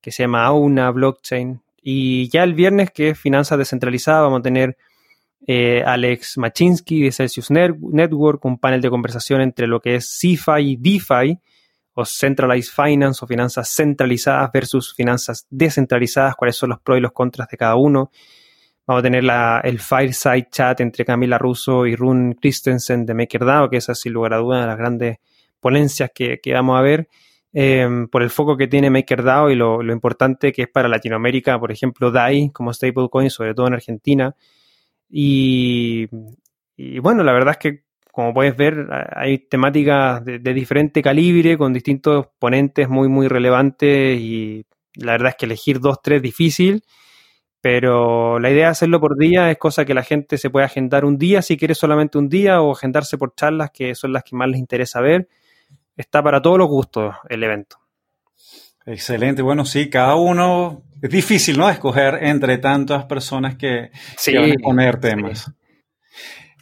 que 0.00 0.12
se 0.12 0.22
llama 0.22 0.44
Auna 0.44 0.90
Blockchain, 0.90 1.60
y 1.90 2.28
ya 2.28 2.44
el 2.44 2.52
viernes, 2.52 2.90
que 2.90 3.08
es 3.08 3.18
finanzas 3.18 3.56
descentralizadas, 3.56 4.20
vamos 4.20 4.40
a 4.40 4.42
tener 4.42 4.76
eh, 5.46 5.82
Alex 5.86 6.36
Machinsky 6.36 7.00
de 7.00 7.12
Celsius 7.12 7.50
Network, 7.50 8.44
un 8.44 8.58
panel 8.58 8.82
de 8.82 8.90
conversación 8.90 9.40
entre 9.40 9.66
lo 9.66 9.80
que 9.80 9.94
es 9.94 10.18
CeFi 10.20 10.60
y 10.60 10.76
DeFi, 10.76 11.38
o 11.94 12.04
Centralized 12.04 12.74
Finance, 12.74 13.24
o 13.24 13.26
finanzas 13.26 13.74
centralizadas 13.74 14.50
versus 14.52 14.94
finanzas 14.94 15.46
descentralizadas, 15.48 16.36
cuáles 16.36 16.56
son 16.56 16.68
los 16.68 16.80
pros 16.80 16.98
y 16.98 17.00
los 17.00 17.12
contras 17.12 17.48
de 17.48 17.56
cada 17.56 17.76
uno. 17.76 18.10
Vamos 18.86 19.00
a 19.00 19.02
tener 19.04 19.24
el 19.64 19.80
Fireside 19.80 20.48
Chat 20.50 20.80
entre 20.82 21.06
Camila 21.06 21.38
Russo 21.38 21.86
y 21.86 21.96
Rune 21.96 22.36
Christensen 22.38 23.06
de 23.06 23.14
MakerDAO, 23.14 23.70
que 23.70 23.78
es, 23.78 23.86
sin 23.94 24.12
lugar 24.12 24.34
a 24.34 24.36
dudas, 24.36 24.60
de 24.60 24.66
las 24.66 24.76
grandes 24.76 25.16
ponencias 25.58 26.10
que, 26.14 26.38
que 26.42 26.52
vamos 26.52 26.78
a 26.78 26.82
ver. 26.82 27.08
Em, 27.52 28.08
por 28.08 28.22
el 28.22 28.28
foco 28.30 28.56
que 28.58 28.68
tiene 28.68 28.90
MakerDAO 28.90 29.50
y 29.50 29.54
lo, 29.54 29.82
importante 29.92 30.52
que 30.52 30.62
es 30.62 30.68
para 30.68 30.88
Latinoamérica, 30.88 31.58
por 31.58 31.72
ejemplo, 31.72 32.10
DAI 32.10 32.50
como 32.50 32.72
stablecoin, 32.72 33.30
sobre 33.30 33.54
todo 33.54 33.66
en 33.68 33.74
Argentina. 33.74 34.34
Y, 35.10 36.06
bueno, 37.00 37.22
la 37.24 37.32
verdad 37.32 37.52
es 37.52 37.58
que, 37.58 37.84
como 38.12 38.34
puedes 38.34 38.56
ver, 38.56 38.88
hay 39.14 39.38
temáticas 39.38 40.24
de, 40.24 40.38
diferente 40.38 41.02
calibre, 41.02 41.56
con 41.56 41.72
distintos 41.72 42.26
ponentes 42.38 42.88
muy, 42.88 43.08
muy 43.08 43.28
relevantes 43.28 44.20
y 44.20 44.66
la 44.94 45.12
verdad 45.12 45.30
es 45.30 45.36
que 45.36 45.46
elegir 45.46 45.80
dos, 45.80 46.02
tres 46.02 46.16
es 46.18 46.22
difícil. 46.22 46.82
Pero 47.60 48.38
la 48.38 48.50
idea 48.50 48.66
de 48.66 48.70
hacerlo 48.72 49.00
por 49.00 49.18
día 49.18 49.50
es 49.50 49.58
cosa 49.58 49.84
que 49.84 49.94
la 49.94 50.04
gente 50.04 50.38
se 50.38 50.50
puede 50.50 50.66
agendar 50.66 51.04
un 51.04 51.18
día 51.18 51.42
si 51.42 51.56
quiere 51.56 51.74
solamente 51.74 52.18
un 52.18 52.28
día 52.28 52.62
o 52.62 52.72
agendarse 52.72 53.18
por 53.18 53.34
charlas 53.34 53.70
que 53.72 53.94
son 53.96 54.12
las 54.12 54.22
que 54.24 54.36
más 54.36 54.48
les 54.48 54.60
interesa 54.60 55.00
ver 55.00 55.28
está 55.98 56.22
para 56.22 56.40
todos 56.40 56.56
los 56.56 56.68
gustos 56.68 57.14
el 57.28 57.42
evento. 57.42 57.76
Excelente. 58.86 59.42
Bueno, 59.42 59.66
sí, 59.66 59.90
cada 59.90 60.14
uno 60.14 60.82
es 61.02 61.10
difícil, 61.10 61.58
¿no? 61.58 61.68
Escoger 61.68 62.20
entre 62.22 62.56
tantas 62.56 63.04
personas 63.04 63.56
que, 63.56 63.90
van 64.34 64.52
a 64.52 64.54
poner 64.62 64.98
temas. 64.98 65.52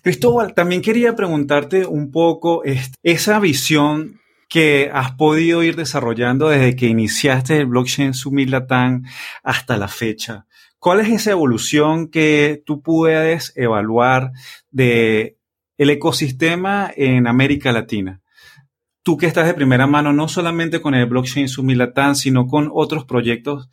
Cristóbal, 0.02 0.54
también 0.54 0.82
quería 0.82 1.14
preguntarte 1.14 1.86
un 1.86 2.10
poco 2.10 2.62
esa 3.02 3.38
visión 3.38 4.20
que 4.48 4.90
has 4.92 5.12
podido 5.12 5.62
ir 5.62 5.76
desarrollando 5.76 6.48
desde 6.48 6.76
que 6.76 6.86
iniciaste 6.86 7.58
el 7.58 7.66
blockchain 7.66 8.14
Sumilatán 8.14 9.04
hasta 9.42 9.76
la 9.76 9.88
fecha. 9.88 10.46
¿Cuál 10.78 11.00
es 11.00 11.08
esa 11.08 11.32
evolución 11.32 12.08
que 12.08 12.62
tú 12.64 12.82
puedes 12.82 13.52
evaluar 13.56 14.32
de 14.70 15.36
el 15.78 15.90
ecosistema 15.90 16.90
en 16.96 17.26
América 17.26 17.72
Latina? 17.72 18.20
Tú 19.06 19.16
que 19.16 19.26
estás 19.26 19.46
de 19.46 19.54
primera 19.54 19.86
mano, 19.86 20.12
no 20.12 20.26
solamente 20.26 20.80
con 20.80 20.96
el 20.96 21.06
blockchain 21.06 21.48
Sumilatán, 21.48 22.16
sino 22.16 22.48
con 22.48 22.68
otros 22.74 23.04
proyectos 23.04 23.70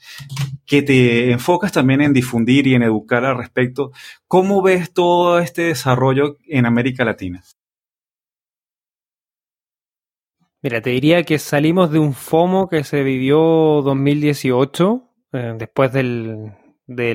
que 0.63 0.83
te 0.83 1.31
enfocas 1.31 1.71
también 1.71 2.01
en 2.01 2.13
difundir 2.13 2.67
y 2.67 2.75
en 2.75 2.83
educar 2.83 3.25
al 3.25 3.39
respecto, 3.39 3.89
¿cómo 4.27 4.61
ves 4.61 4.93
todo 4.93 5.39
este 5.39 5.63
desarrollo 5.63 6.37
en 6.47 6.67
América 6.67 7.03
Latina? 7.03 7.41
Mira, 10.61 10.81
te 10.81 10.91
diría 10.91 11.23
que 11.23 11.39
salimos 11.39 11.89
de 11.89 11.97
un 11.97 12.13
FOMO 12.13 12.69
que 12.69 12.83
se 12.83 13.01
vivió 13.01 13.39
2018, 13.81 15.03
eh, 15.33 15.55
después 15.57 15.91
de 15.93 16.53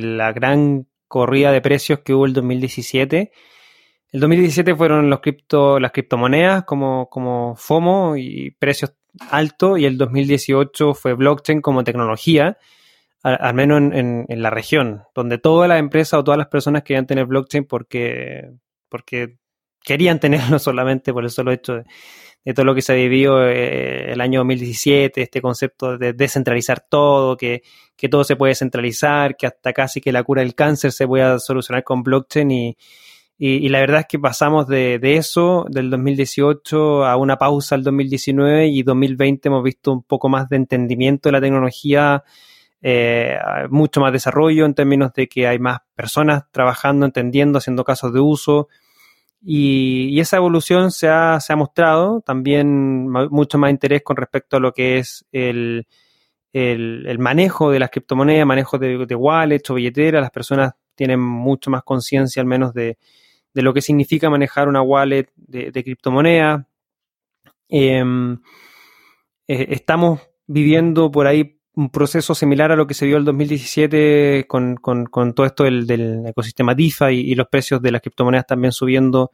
la 0.00 0.32
gran 0.32 0.88
corrida 1.06 1.52
de 1.52 1.60
precios 1.60 2.00
que 2.00 2.14
hubo 2.14 2.26
el 2.26 2.32
2017 2.32 3.30
el 4.10 4.20
2017 4.20 4.74
fueron 4.74 5.10
los 5.10 5.20
cripto, 5.20 5.78
las 5.78 5.92
criptomonedas 5.92 6.64
como, 6.64 7.08
como 7.10 7.54
FOMO 7.56 8.16
y 8.16 8.52
precios 8.52 8.94
altos 9.30 9.78
y 9.78 9.84
el 9.84 9.98
2018 9.98 10.94
fue 10.94 11.14
blockchain 11.14 11.60
como 11.60 11.84
tecnología, 11.84 12.58
al, 13.22 13.54
menos 13.54 13.92
en, 13.92 14.26
la 14.28 14.48
región, 14.48 15.02
donde 15.14 15.38
todas 15.38 15.68
las 15.68 15.80
empresas 15.80 16.20
o 16.20 16.24
todas 16.24 16.38
las 16.38 16.46
personas 16.46 16.84
querían 16.84 17.06
tener 17.06 17.26
blockchain 17.26 17.64
porque, 17.64 18.50
porque 18.88 19.36
querían 19.82 20.20
tenerlo 20.20 20.58
solamente 20.58 21.12
por 21.12 21.24
el 21.24 21.30
solo 21.30 21.52
hecho 21.52 21.74
de, 21.74 21.84
todo 22.54 22.64
lo 22.64 22.74
que 22.74 22.80
se 22.80 22.94
vivió 22.94 23.46
eh, 23.46 24.12
el 24.12 24.22
año 24.22 24.40
2017, 24.40 25.20
este 25.20 25.42
concepto 25.42 25.98
de 25.98 26.14
descentralizar 26.14 26.80
todo, 26.88 27.36
que, 27.36 27.62
que 27.94 28.08
todo 28.08 28.24
se 28.24 28.36
puede 28.36 28.54
centralizar, 28.54 29.36
que 29.36 29.46
hasta 29.46 29.74
casi 29.74 30.00
que 30.00 30.12
la 30.12 30.22
cura 30.22 30.40
del 30.40 30.54
cáncer 30.54 30.92
se 30.92 31.06
pueda 31.06 31.38
solucionar 31.40 31.84
con 31.84 32.02
blockchain 32.02 32.50
y 32.50 32.76
y, 33.40 33.68
la 33.68 33.78
verdad 33.78 34.00
es 34.00 34.06
que 34.08 34.18
pasamos 34.18 34.66
de, 34.66 34.98
eso, 35.00 35.64
del 35.70 35.90
2018, 35.90 37.04
a 37.06 37.16
una 37.16 37.36
pausa 37.38 37.76
al 37.76 37.84
2019 37.84 38.66
y 38.66 38.82
2020 38.82 39.48
hemos 39.48 39.62
visto 39.62 39.92
un 39.92 40.02
poco 40.02 40.28
más 40.28 40.48
de 40.48 40.56
entendimiento 40.56 41.28
de 41.28 41.32
la 41.34 41.40
tecnología, 41.40 42.24
eh, 42.82 43.38
mucho 43.70 44.00
más 44.00 44.12
desarrollo 44.12 44.66
en 44.66 44.74
términos 44.74 45.12
de 45.12 45.28
que 45.28 45.46
hay 45.46 45.60
más 45.60 45.78
personas 45.94 46.50
trabajando, 46.50 47.06
entendiendo, 47.06 47.58
haciendo 47.58 47.84
casos 47.84 48.12
de 48.12 48.18
uso. 48.18 48.68
Y, 49.40 50.18
esa 50.18 50.38
evolución 50.38 50.90
se 50.90 51.08
ha, 51.08 51.38
se 51.38 51.52
ha 51.52 51.56
mostrado, 51.56 52.20
también 52.22 53.08
mucho 53.08 53.56
más 53.56 53.70
interés 53.70 54.02
con 54.02 54.16
respecto 54.16 54.56
a 54.56 54.60
lo 54.60 54.72
que 54.72 54.98
es 54.98 55.24
el, 55.30 55.86
el, 56.52 57.18
manejo 57.20 57.70
de 57.70 57.78
las 57.78 57.90
criptomonedas, 57.90 58.46
manejo 58.46 58.78
de, 58.78 59.06
de 59.06 59.14
wallets 59.14 59.70
o 59.70 59.74
billeteras, 59.74 60.22
las 60.22 60.32
personas 60.32 60.72
tienen 60.96 61.20
mucho 61.20 61.70
más 61.70 61.84
conciencia 61.84 62.40
al 62.42 62.48
menos 62.48 62.74
de, 62.74 62.98
de 63.54 63.62
lo 63.62 63.74
que 63.74 63.82
significa 63.82 64.30
manejar 64.30 64.68
una 64.68 64.82
wallet 64.82 65.28
de, 65.36 65.72
criptomoneda. 65.72 66.68
Em, 67.68 68.34
eh, 69.46 69.66
estamos 69.70 70.20
viviendo 70.46 71.10
por 71.10 71.26
ahí 71.26 71.58
un 71.78 71.90
proceso 71.90 72.34
similar 72.34 72.72
a 72.72 72.76
lo 72.76 72.88
que 72.88 72.94
se 72.94 73.06
vio 73.06 73.16
el 73.18 73.24
2017 73.24 74.46
con, 74.48 74.76
todo 75.34 75.46
esto 75.46 75.62
del, 75.62 76.26
ecosistema 76.26 76.74
DeFi 76.74 77.14
y, 77.14 77.34
los 77.36 77.46
precios 77.46 77.80
de 77.80 77.92
las 77.92 78.00
criptomonedas 78.00 78.46
también 78.46 78.72
subiendo 78.72 79.30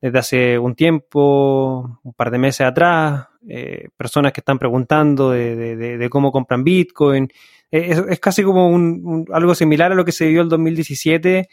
desde 0.00 0.18
hace 0.18 0.58
un 0.58 0.76
tiempo, 0.76 2.00
un 2.02 2.12
par 2.14 2.30
de 2.30 2.38
meses 2.38 2.66
atrás, 2.66 3.26
eh, 3.48 3.88
personas 3.96 4.32
que 4.32 4.40
están 4.40 4.58
preguntando 4.58 5.30
de, 5.30 6.08
cómo 6.08 6.30
compran 6.30 6.62
Bitcoin. 6.62 7.28
Eh, 7.70 7.96
es, 8.10 8.20
casi 8.20 8.44
como 8.44 9.24
algo 9.32 9.54
similar 9.56 9.90
a 9.90 9.94
lo 9.96 10.04
que 10.04 10.12
se 10.12 10.28
vio 10.28 10.42
el 10.42 10.48
2017, 10.48 11.48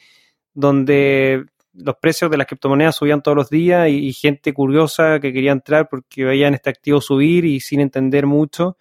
donde 0.54 1.46
los 1.74 1.96
precios 1.98 2.32
de 2.32 2.38
las 2.38 2.48
criptomonedas 2.48 2.96
subían 2.96 3.22
todos 3.22 3.36
los 3.36 3.50
días 3.50 3.90
y, 3.90 4.12
gente 4.14 4.54
curiosa 4.54 5.20
que 5.20 5.34
quería 5.34 5.52
entrar 5.52 5.88
porque 5.90 6.26
veían 6.26 6.54
este 6.54 6.70
activo 6.70 7.02
subir 7.02 7.46
y 7.46 7.60
sin 7.60 7.80
entender 7.80 8.26
mucho. 8.26 8.78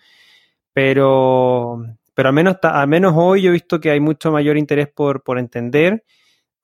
Pero, 0.73 1.85
pero 2.15 2.29
al 2.29 2.35
menos, 2.35 2.57
al 2.63 2.89
menos 2.89 3.15
hoy 3.17 3.43
yo 3.43 3.51
he 3.51 3.53
visto 3.53 3.81
que 3.81 3.91
hay 3.91 4.01
mucho 4.01 4.33
mayor 4.33 4.57
interés 4.57 4.89
por, 4.89 5.23
por 5.23 5.39
entender. 5.39 6.05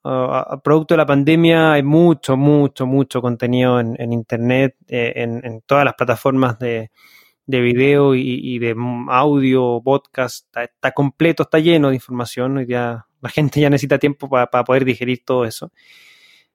Uh, 0.03 0.61
producto 0.63 0.95
de 0.95 0.99
la 0.99 1.07
pandemia 1.07 1.73
hay 1.73 1.83
mucho, 1.83 2.37
mucho, 2.37 2.87
mucho 2.87 3.23
contenido 3.23 3.81
en, 3.81 4.13
Internet, 4.13 4.77
eh, 4.87 5.13
en, 5.17 5.63
todas 5.63 5.87
las 5.87 5.95
plataformas 5.95 6.59
de, 6.59 6.91
de 7.47 7.61
video 7.61 8.15
y, 8.15 8.59
de 8.59 8.75
audio, 9.09 9.81
podcast. 9.83 10.55
Está, 10.57 10.93
completo, 10.93 11.45
está 11.45 11.59
lleno 11.59 11.89
de 11.89 11.95
información. 11.95 12.67
ya 12.67 13.07
la 13.21 13.29
gente 13.31 13.61
ya 13.61 13.71
necesita 13.71 13.99
tiempo 13.99 14.29
para 14.29 14.65
poder 14.65 14.85
digerir 14.85 15.25
todo 15.25 15.45
eso. 15.45 15.73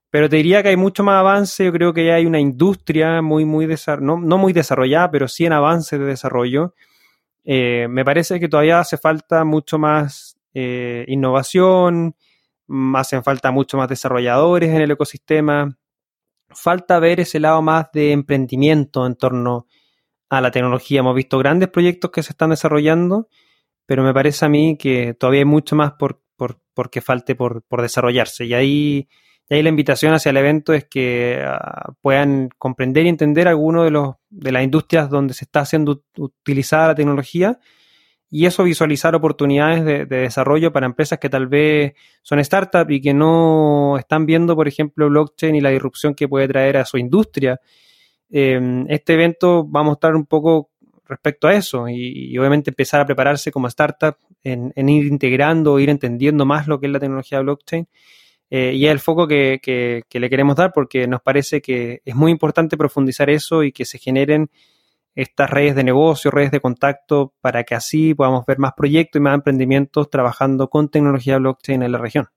Pero 0.09 0.27
te 0.27 0.37
diría 0.37 0.63
que 0.63 0.69
hay 0.69 0.77
mucho 0.77 1.03
más 1.03 1.19
avance. 1.19 1.65
Yo 1.65 1.71
creo 1.71 1.93
que 1.93 2.05
ya 2.05 2.15
hay 2.15 2.25
una 2.25 2.39
industria 2.39 3.21
muy, 3.21 3.45
muy 3.45 3.67
no, 4.01 4.17
no 4.17 4.37
muy 4.37 4.53
desarrollada, 4.53 5.11
pero 5.11 5.27
sí 5.27 5.45
en 5.45 5.53
avance 5.53 5.97
de 5.97 6.05
desarrollo. 6.05 6.73
Eh, 7.43 7.87
me 7.89 8.03
parece 8.03 8.39
que 8.39 8.49
todavía 8.49 8.79
hace 8.79 8.97
falta 8.97 9.43
mucho 9.43 9.77
más 9.77 10.37
eh, 10.53 11.05
innovación, 11.07 12.15
mm, 12.67 12.95
hacen 12.95 13.23
falta 13.23 13.51
mucho 13.51 13.77
más 13.77 13.89
desarrolladores 13.89 14.69
en 14.69 14.81
el 14.81 14.91
ecosistema. 14.91 15.77
Falta 16.49 16.99
ver 16.99 17.19
ese 17.19 17.39
lado 17.39 17.61
más 17.61 17.91
de 17.93 18.11
emprendimiento 18.11 19.05
en 19.05 19.15
torno 19.15 19.67
a 20.29 20.41
la 20.41 20.51
tecnología. 20.51 21.01
Hemos 21.01 21.15
visto 21.15 21.37
grandes 21.37 21.69
proyectos 21.69 22.11
que 22.11 22.23
se 22.23 22.33
están 22.33 22.51
desarrollando, 22.51 23.29
pero 23.85 24.03
me 24.03 24.13
parece 24.13 24.45
a 24.45 24.49
mí 24.49 24.77
que 24.77 25.13
todavía 25.13 25.41
hay 25.41 25.45
mucho 25.45 25.75
más 25.75 25.93
por, 25.93 26.21
por, 26.35 26.89
que 26.89 27.01
falte 27.01 27.35
por, 27.35 27.63
por 27.63 27.81
desarrollarse. 27.81 28.45
Y 28.45 28.53
ahí 28.53 29.09
y 29.49 29.55
ahí 29.55 29.63
la 29.63 29.69
invitación 29.69 30.13
hacia 30.13 30.29
el 30.29 30.37
evento 30.37 30.73
es 30.73 30.85
que 30.85 31.41
ah, 31.43 31.93
puedan 32.01 32.49
comprender 32.59 33.07
y 33.07 33.09
entender 33.09 33.47
alguno 33.47 33.83
de, 33.83 34.13
de 34.29 34.51
las 34.51 34.63
industrias 34.63 35.09
donde 35.09 35.33
se 35.33 35.45
está 35.45 35.61
haciendo 35.61 36.03
utilizada 36.15 36.89
la 36.89 36.95
tecnología 36.95 37.59
y 38.29 38.45
eso 38.45 38.63
visualizar 38.63 39.15
oportunidades 39.15 39.83
de, 39.83 40.05
desarrollo 40.05 40.71
para 40.71 40.85
empresas 40.85 41.17
que 41.17 41.29
tal 41.29 41.47
vez 41.47 41.93
son 42.21 42.43
startups 42.43 42.91
y 42.91 43.01
que 43.01 43.11
no 43.11 43.97
están 43.97 44.27
viendo, 44.27 44.55
por 44.55 44.67
ejemplo, 44.67 45.09
blockchain 45.09 45.55
y 45.55 45.61
la 45.61 45.71
disrupción 45.71 46.13
que 46.13 46.27
puede 46.27 46.47
traer 46.47 46.77
a 46.77 46.85
su 46.85 46.99
industria. 46.99 47.59
Em, 48.29 48.85
este 48.87 49.13
evento 49.15 49.67
va 49.69 49.79
a 49.79 49.83
mostrar 49.83 50.15
un 50.15 50.27
poco 50.27 50.69
respecto 51.07 51.47
a 51.47 51.55
eso 51.55 51.89
y, 51.89 52.37
obviamente 52.37 52.69
empezar 52.69 53.01
a 53.01 53.05
prepararse 53.07 53.51
como 53.51 53.67
startup 53.67 54.17
en, 54.43 54.71
en 54.75 54.89
ir 54.89 55.07
integrando, 55.07 55.79
ir 55.79 55.89
entendiendo 55.89 56.45
más 56.45 56.67
lo 56.67 56.79
que 56.79 56.85
es 56.85 56.91
la 56.91 56.99
tecnología 56.99 57.39
blockchain 57.39 57.87
eh, 58.49 58.73
y 58.73 58.85
es 58.85 58.91
el 58.91 58.99
foco 58.99 59.27
que, 59.27 59.59
que, 59.61 60.19
le 60.19 60.29
queremos 60.29 60.55
dar 60.55 60.71
porque 60.73 61.07
nos 61.07 61.21
parece 61.21 61.61
que 61.61 62.01
es 62.03 62.15
muy 62.15 62.31
importante 62.31 62.77
profundizar 62.77 63.29
eso 63.29 63.63
y 63.63 63.71
que 63.71 63.85
se 63.85 63.99
generen 63.99 64.49
estas 65.15 65.49
redes 65.49 65.75
de 65.75 65.83
negocio, 65.83 66.31
redes 66.31 66.51
de 66.51 66.59
contacto, 66.59 67.33
para 67.41 67.63
que 67.63 67.75
así 67.75 68.13
podamos 68.13 68.45
ver 68.45 68.57
más 68.57 68.73
proyectos 68.75 69.19
y 69.19 69.23
más 69.23 69.35
emprendimientos 69.35 70.09
trabajando 70.09 70.69
con 70.69 70.89
tecnología 70.89 71.37
blockchain 71.37 71.83
en 71.83 71.91
la 71.91 71.97
región. 71.97 72.27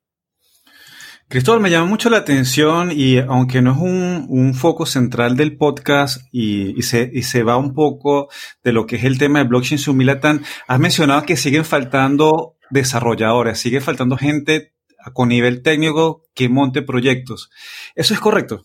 Cristóbal, 1.28 1.60
me 1.60 1.70
llama 1.70 1.86
mucho 1.86 2.10
la 2.10 2.18
atención 2.18 2.90
y 2.92 3.18
aunque 3.18 3.62
no 3.62 3.72
es 3.72 3.78
un, 3.78 4.26
un 4.28 4.52
foco 4.52 4.84
central 4.84 5.34
del 5.34 5.56
podcast 5.56 6.26
y, 6.30 6.78
y, 6.78 6.82
se, 6.82 7.08
y, 7.10 7.22
se, 7.22 7.42
va 7.42 7.56
un 7.56 7.72
poco 7.72 8.28
de 8.62 8.72
lo 8.72 8.84
que 8.84 8.96
es 8.96 9.04
el 9.04 9.16
tema 9.16 9.38
de 9.38 9.46
blockchain 9.46 9.78
Sumilatan, 9.78 10.42
has 10.66 10.78
mencionado 10.78 11.22
que 11.22 11.38
siguen 11.38 11.64
faltando 11.64 12.56
desarrolladores, 12.68 13.58
sigue 13.58 13.80
faltando 13.80 14.18
gente 14.18 14.72
con 15.12 15.28
nivel 15.28 15.62
técnico 15.62 16.24
que 16.34 16.48
monte 16.48 16.82
proyectos. 16.82 17.50
¿Eso 17.94 18.14
es 18.14 18.20
correcto? 18.20 18.64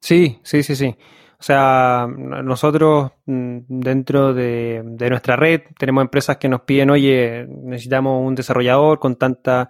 Sí, 0.00 0.38
sí, 0.42 0.62
sí, 0.62 0.76
sí. 0.76 0.96
O 1.38 1.42
sea, 1.42 2.08
nosotros 2.08 3.12
mm, 3.26 3.58
dentro 3.68 4.32
de, 4.32 4.82
nuestra 5.10 5.36
red 5.36 5.62
tenemos 5.78 6.02
empresas 6.02 6.38
que 6.38 6.48
nos 6.48 6.62
piden, 6.62 6.90
oye, 6.90 7.46
necesitamos 7.46 8.26
un 8.26 8.34
desarrollador 8.34 8.98
con 8.98 9.16
tanta, 9.16 9.68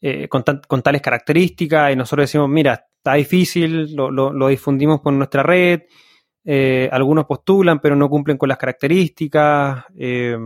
eh, 0.00 0.28
con, 0.28 0.42
tales 0.82 1.02
características, 1.02 1.92
y 1.92 1.96
nosotros 1.96 2.28
decimos, 2.28 2.48
mira, 2.48 2.86
está 2.96 3.14
difícil, 3.14 3.94
lo, 3.94 4.48
difundimos 4.48 5.00
por 5.00 5.12
nuestra 5.12 5.42
red, 5.42 5.82
eh, 6.44 6.88
algunos 6.92 7.26
postulan 7.26 7.80
pero 7.80 7.96
no 7.96 8.08
cumplen 8.08 8.38
con 8.38 8.48
las 8.48 8.58
características. 8.58 9.84
Eh, 9.98 10.36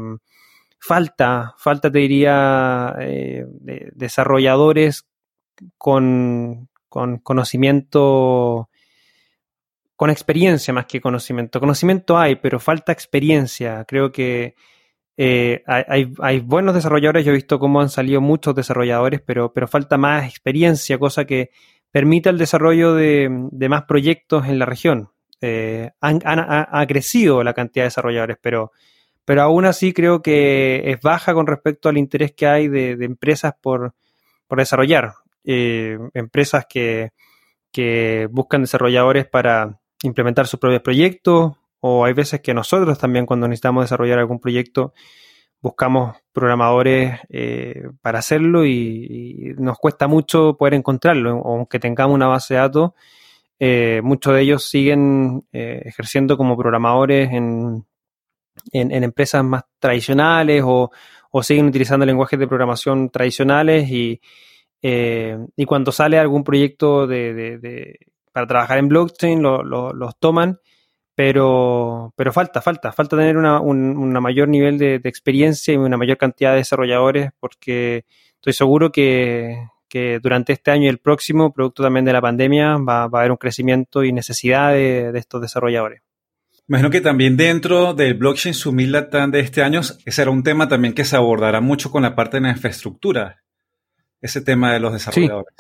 falta, 0.81 1.55
falta 1.59 1.91
te 1.93 1.99
diría, 1.99 2.97
eh, 2.99 3.47
desarrolladores 3.93 5.07
con, 5.77 6.69
conocimiento, 6.89 8.71
con 9.95 10.11
experiencia 10.11 10.75
más 10.75 10.87
que 10.87 11.01
conocimiento. 11.01 11.61
Conocimiento 11.61 12.19
hay, 12.19 12.37
pero 12.37 12.59
falta 12.59 12.93
experiencia. 12.93 13.85
Creo 13.87 14.11
que 14.11 14.55
eh, 15.17 15.63
hay, 15.67 16.41
buenos 16.41 16.75
desarrolladores, 16.75 17.27
yo 17.27 17.33
he 17.33 17.35
visto 17.35 17.59
cómo 17.59 17.83
han 17.83 17.91
salido 17.91 18.23
muchos 18.23 18.55
desarrolladores, 18.55 19.21
pero, 19.21 19.53
pero 19.53 19.69
falta 19.69 19.99
más 19.99 20.25
experiencia, 20.27 20.99
cosa 20.99 21.27
que 21.27 21.51
permita 21.91 22.31
el 22.31 22.39
desarrollo 22.39 22.95
de, 22.95 23.29
más 23.69 23.83
proyectos 23.85 24.47
en 24.47 24.59
la 24.59 24.65
región. 24.65 25.11
Eh, 25.43 25.91
ha 26.01 26.87
crecido 26.87 27.43
la 27.45 27.53
cantidad 27.53 27.85
de 27.85 27.89
desarrolladores, 27.89 28.39
pero 28.41 28.73
pero 29.31 29.43
aún 29.43 29.65
así 29.65 29.93
creo 29.93 30.23
que 30.23 30.91
es 30.91 31.01
baja 31.01 31.35
con 31.35 31.47
respecto 31.47 31.89
al 31.89 31.97
interés 31.97 32.33
que 32.33 32.49
hay 32.49 32.67
de, 32.67 32.97
empresas 33.05 33.55
por, 33.63 33.95
desarrollar. 34.51 35.15
Eh, 35.45 35.97
empresas 36.15 36.67
que, 36.69 37.13
buscan 38.33 38.63
desarrolladores 38.63 39.29
para 39.29 39.79
implementar 40.03 40.49
sus 40.49 40.59
propios 40.59 40.83
proyectos 40.83 41.53
o 41.79 42.05
hay 42.05 42.13
veces 42.13 42.41
que 42.41 42.55
nosotros 42.55 42.99
también 42.99 43.25
cuando 43.25 43.47
necesitamos 43.47 43.85
desarrollar 43.85 44.19
algún 44.19 44.41
proyecto 44.41 44.95
buscamos 45.61 46.17
programadores 46.33 47.21
eh, 47.29 47.85
para 48.03 48.19
hacerlo 48.19 48.67
y, 48.67 49.55
nos 49.59 49.79
cuesta 49.79 50.09
mucho 50.09 50.57
poder 50.57 50.75
encontrarlo, 50.75 51.41
aunque 51.45 51.79
tengamos 51.79 52.17
una 52.17 52.27
base 52.27 52.55
de 52.55 52.61
datos, 52.61 52.91
eh, 53.61 54.01
muchos 54.03 54.35
de 54.35 54.41
ellos 54.41 54.69
siguen 54.69 55.45
ejerciendo 55.53 56.37
como 56.37 56.57
programadores 56.57 57.31
en, 57.31 57.85
en, 58.73 59.05
empresas 59.05 59.45
más 59.45 59.65
tradicionales 59.79 60.63
o, 60.65 60.91
siguen 61.43 61.67
utilizando 61.67 62.05
lenguajes 62.05 62.39
de 62.39 62.47
programación 62.47 63.11
tradicionales 63.11 63.89
y, 63.91 64.21
eh, 64.83 65.39
cuando 65.67 65.93
sale 65.93 66.19
algún 66.19 66.43
proyecto 66.43 67.07
de, 67.07 67.99
para 68.33 68.47
trabajar 68.47 68.79
en 68.79 68.89
blockchain 68.89 69.43
los 69.43 70.19
toman, 70.19 70.59
pero, 71.15 72.13
pero 72.17 72.33
falta, 72.33 72.63
falta, 72.63 72.93
falta 72.93 73.17
tener 73.17 73.37
una, 73.37 73.61
un 73.61 74.13
mayor 74.13 74.49
nivel 74.49 74.79
de, 74.79 75.01
experiencia 75.05 75.75
y 75.75 75.77
una 75.77 75.97
mayor 75.97 76.17
cantidad 76.17 76.53
de 76.53 76.59
desarrolladores 76.59 77.31
porque 77.39 78.05
estoy 78.35 78.53
seguro 78.53 78.91
que, 78.91 79.67
durante 80.23 80.53
este 80.53 80.71
año 80.71 80.85
y 80.85 80.89
el 80.89 80.99
próximo, 80.99 81.53
producto 81.53 81.83
también 81.83 82.05
de 82.05 82.13
la 82.13 82.21
pandemia, 82.21 82.77
va 82.79 83.03
a 83.03 83.05
haber 83.05 83.31
un 83.33 83.37
crecimiento 83.37 84.03
y 84.05 84.13
necesidad 84.13 84.73
de 84.73 85.13
estos 85.15 85.41
desarrolladores. 85.43 86.03
Imagino 86.71 86.91
que 86.91 87.01
también 87.01 87.37
dentro 87.37 87.95
del 87.95 88.15
blockchain 88.15 88.55
Sumilatan 88.55 89.33
de 89.33 89.41
este 89.41 89.65
año, 89.65 89.81
ese 89.81 90.13
será 90.13 90.31
un 90.31 90.45
tema 90.45 90.69
también 90.69 90.95
que 90.95 91.05
se 91.05 91.17
abordará 91.17 91.61
mucho 91.61 91.91
con 91.91 92.05
la 92.05 92.15
parte 92.15 92.37
de 92.37 92.43
la 92.43 92.51
infraestructura, 92.51 93.43
ese 94.21 94.41
tema 94.41 94.73
de 94.73 94.79
los 94.79 94.93
desarrolladores. 94.93 95.53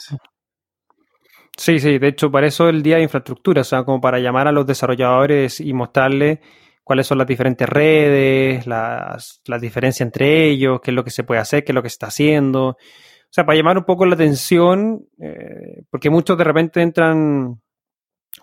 Sí. 1.58 1.80
sí, 1.80 1.98
de 1.98 2.06
hecho, 2.06 2.30
para 2.30 2.46
eso 2.46 2.68
el 2.68 2.80
día 2.80 2.98
de 2.98 3.02
infraestructura, 3.02 3.62
o 3.62 3.64
sea, 3.64 3.82
como 3.82 4.00
para 4.00 4.20
llamar 4.20 4.46
a 4.46 4.52
los 4.52 4.64
desarrolladores 4.64 5.58
y 5.58 5.72
mostrarles 5.72 6.38
cuáles 6.84 7.08
son 7.08 7.18
las 7.18 7.26
diferentes 7.26 7.68
redes, 7.68 8.68
las, 8.68 9.42
diferencias 9.60 10.06
entre 10.06 10.48
ellos, 10.48 10.80
qué 10.80 10.92
es 10.92 10.94
lo 10.94 11.02
que 11.02 11.10
se 11.10 11.24
puede 11.24 11.40
hacer, 11.40 11.64
qué 11.64 11.72
es 11.72 11.74
lo 11.74 11.82
que 11.82 11.88
se 11.88 11.94
está 11.94 12.06
haciendo. 12.06 12.68
O 12.68 12.76
sea, 13.30 13.44
para 13.44 13.58
llamar 13.58 13.78
un 13.78 13.84
poco 13.84 14.06
la 14.06 14.14
atención, 14.14 15.08
eh, 15.20 15.82
porque 15.90 16.08
muchos 16.08 16.38
de 16.38 16.44
repente 16.44 16.80
entran 16.80 17.60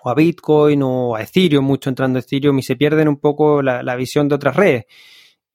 o 0.03 0.09
a 0.09 0.13
Bitcoin 0.13 0.81
o 0.83 1.15
a 1.15 1.21
Ethereum, 1.21 1.65
mucho 1.65 1.89
entrando 1.89 2.19
a 2.19 2.21
Ethereum 2.21 2.57
y 2.59 2.63
se 2.63 2.75
pierden 2.75 3.07
un 3.07 3.17
poco 3.17 3.61
la, 3.61 3.95
visión 3.95 4.27
de 4.27 4.35
otras 4.35 4.55
redes. 4.55 4.85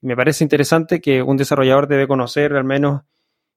Me 0.01 0.17
parece 0.17 0.45
interesante 0.45 1.01
que 1.01 1.23
un 1.23 1.37
desarrollador 1.37 1.87
debe 1.87 2.09
conocer 2.09 2.55
al 2.55 2.65
menos 2.65 3.03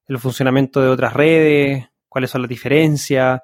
el 0.08 0.20
funcionamiento 0.20 0.82
de 0.82 0.90
otras 0.90 1.14
redes, 1.14 1.86
cuáles 2.08 2.30
son 2.30 2.42
las 2.42 2.50
diferencias, 2.50 3.42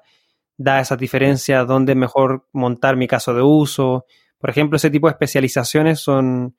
da 0.56 0.80
esas 0.80 0.98
diferencias, 0.98 1.66
dónde 1.66 1.92
es 1.92 1.98
mejor 1.98 2.46
montar 2.52 2.96
mi 2.96 3.08
caso 3.08 3.34
de 3.34 3.42
uso. 3.42 4.04
Por 4.38 4.50
ejemplo, 4.50 4.76
ese 4.76 4.90
tipo 4.90 5.08
de 5.08 5.12
especializaciones 5.12 6.00
son, 6.00 6.54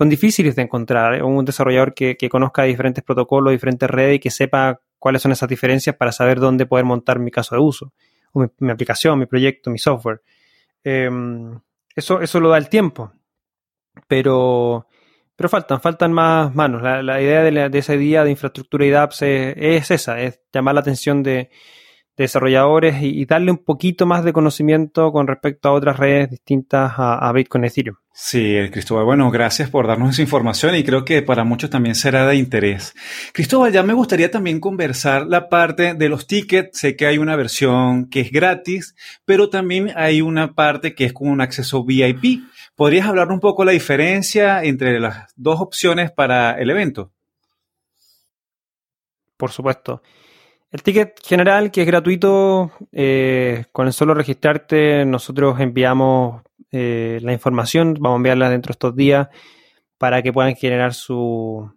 difíciles 0.00 0.56
de 0.56 0.62
encontrar. 0.62 1.22
Un 1.22 1.44
desarrollador 1.44 1.94
que, 1.94 2.16
que 2.16 2.28
conozca 2.28 2.64
diferentes 2.64 3.04
protocolos, 3.04 3.52
diferentes 3.52 3.88
redes 3.88 4.16
y 4.16 4.18
que 4.18 4.30
sepa 4.30 4.80
cuáles 4.98 5.22
son 5.22 5.30
esas 5.30 5.48
diferencias 5.48 5.94
para 5.94 6.10
saber 6.10 6.40
dónde 6.40 6.66
poder 6.66 6.84
montar 6.84 7.20
mi 7.20 7.30
caso 7.30 7.54
de 7.54 7.60
uso 7.60 7.92
mi, 8.34 8.70
aplicación, 8.70 9.18
mi 9.18 9.26
proyecto, 9.26 9.70
mi 9.70 9.78
software. 9.78 10.22
Em, 10.82 11.58
eso, 11.94 12.20
eso 12.20 12.40
lo 12.40 12.50
da 12.50 12.58
el 12.58 12.68
tiempo. 12.68 13.12
Pero, 14.08 14.88
pero 15.36 15.48
faltan, 15.48 15.80
faltan 15.80 16.12
más 16.12 16.54
manos. 16.54 16.82
La, 16.82 17.20
idea 17.20 17.42
de, 17.42 17.78
ese 17.78 17.96
día 17.96 18.24
de 18.24 18.30
infraestructura 18.30 18.84
y 18.84 18.90
DApps 18.90 19.22
es, 19.22 19.90
esa, 19.90 20.20
es 20.20 20.40
llamar 20.52 20.74
la 20.74 20.80
atención 20.80 21.22
de, 21.22 21.50
desarrolladores 22.16 23.02
y, 23.02 23.24
darle 23.24 23.50
un 23.50 23.58
poquito 23.58 24.06
más 24.06 24.24
de 24.24 24.32
conocimiento 24.32 25.10
con 25.12 25.26
respecto 25.26 25.68
a 25.68 25.72
otras 25.72 25.98
redes 25.98 26.30
distintas 26.30 26.92
a, 26.96 27.32
Bitcoin 27.32 27.64
Ethereum. 27.64 27.96
Sí, 28.12 28.56
Cristóbal, 28.70 29.04
bueno, 29.04 29.30
gracias 29.30 29.68
por 29.70 29.88
darnos 29.88 30.10
esa 30.10 30.22
información 30.22 30.76
y 30.76 30.84
creo 30.84 31.04
que 31.04 31.22
para 31.22 31.42
muchos 31.42 31.70
también 31.70 31.96
será 31.96 32.26
de 32.26 32.36
interés. 32.36 32.94
Cristóbal, 33.32 33.72
ya 33.72 33.82
me 33.82 33.92
gustaría 33.92 34.30
también 34.30 34.60
conversar 34.60 35.26
la 35.26 35.48
parte 35.48 35.94
de 35.94 36.08
los 36.08 36.28
tickets. 36.28 36.78
Sé 36.78 36.94
que 36.94 37.06
hay 37.06 37.18
una 37.18 37.34
versión 37.34 38.08
que 38.08 38.20
es 38.20 38.30
gratis, 38.30 38.94
pero 39.24 39.50
también 39.50 39.90
hay 39.96 40.22
una 40.22 40.54
parte 40.54 40.94
que 40.94 41.06
es 41.06 41.12
con 41.12 41.28
un 41.28 41.40
acceso 41.40 41.84
VIP. 41.84 42.42
¿Podrías 42.76 43.06
hablar 43.06 43.32
un 43.32 43.40
poco 43.40 43.64
la 43.64 43.72
diferencia 43.72 44.62
entre 44.62 45.00
las 45.00 45.32
dos 45.34 45.60
opciones 45.60 46.12
para 46.12 46.52
el 46.52 46.70
evento? 46.70 47.12
Por 49.36 49.50
supuesto. 49.50 50.02
El 50.74 50.82
ticket 50.82 51.20
general, 51.24 51.70
que 51.70 51.82
es 51.82 51.86
gratuito, 51.86 52.72
eh, 52.90 53.66
con 53.70 53.86
el 53.86 53.92
solo 53.92 54.12
registrarte, 54.12 55.04
nosotros 55.04 55.60
enviamos 55.60 56.42
eh, 56.72 57.20
la 57.22 57.32
información, 57.32 57.94
vamos 58.00 58.16
a 58.16 58.18
enviarla 58.18 58.50
dentro 58.50 58.70
de 58.70 58.72
estos 58.72 58.96
días 58.96 59.28
para 59.98 60.20
que 60.20 60.32
puedan 60.32 60.56
generar 60.56 60.92
su, 60.92 61.72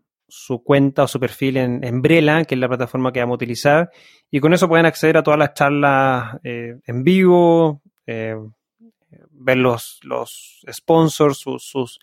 cuenta 0.64 1.04
o 1.04 1.08
su 1.08 1.20
perfil 1.20 1.58
en, 1.58 1.84
en, 1.84 2.02
Brela, 2.02 2.44
que 2.46 2.56
es 2.56 2.60
la 2.60 2.68
plataforma 2.68 3.14
que 3.14 3.20
vamos 3.20 3.36
a 3.36 3.36
utilizar, 3.36 3.92
y 4.32 4.40
con 4.40 4.56
eso 4.56 4.68
pueden 4.68 4.88
acceder 4.88 5.18
a 5.18 5.22
todas 5.22 5.38
las 5.38 5.54
charlas 5.54 6.40
eh, 6.44 6.80
en 6.84 7.04
vivo, 7.04 7.84
ver 8.08 9.58
los, 9.58 10.00
los 10.02 10.66
sponsors, 10.72 11.38
sus, 11.38 11.64
sus 11.64 12.00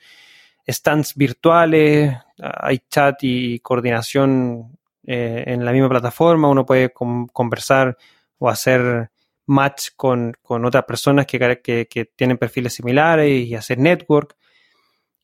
stands 0.64 1.16
virtuales, 1.16 2.16
hay 2.38 2.78
chat 2.88 3.16
y 3.22 3.59
coordinación 3.59 4.78
eh, 5.07 5.45
en 5.47 5.64
la 5.64 5.73
misma 5.73 5.88
plataforma, 5.88 6.49
uno 6.49 6.64
puede 6.64 6.93
conversar 6.93 7.97
o 8.38 8.49
hacer 8.49 9.11
match 9.47 9.90
con, 9.97 10.35
otras 10.43 10.85
personas 10.85 11.27
que, 11.27 12.09
tienen 12.17 12.38
perfiles 12.38 12.75
similares 12.75 13.47
y 13.47 13.55
hacer 13.55 13.79
network. 13.79 14.37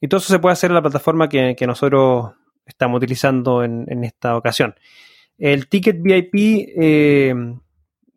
Y 0.01 0.09
todo 0.09 0.19
eso 0.19 0.33
se 0.33 0.39
puede 0.39 0.55
hacer 0.55 0.71
en 0.71 0.75
la 0.75 0.83
plataforma 0.83 1.29
que, 1.29 1.67
nosotros 1.67 2.33
estamos 2.67 2.99
utilizando 2.99 3.65
en, 3.65 4.05
esta 4.05 4.37
ocasión. 4.37 4.75
El 5.39 5.69
ticket 5.69 6.01
VIP, 6.03 6.35
eh, 6.77 7.35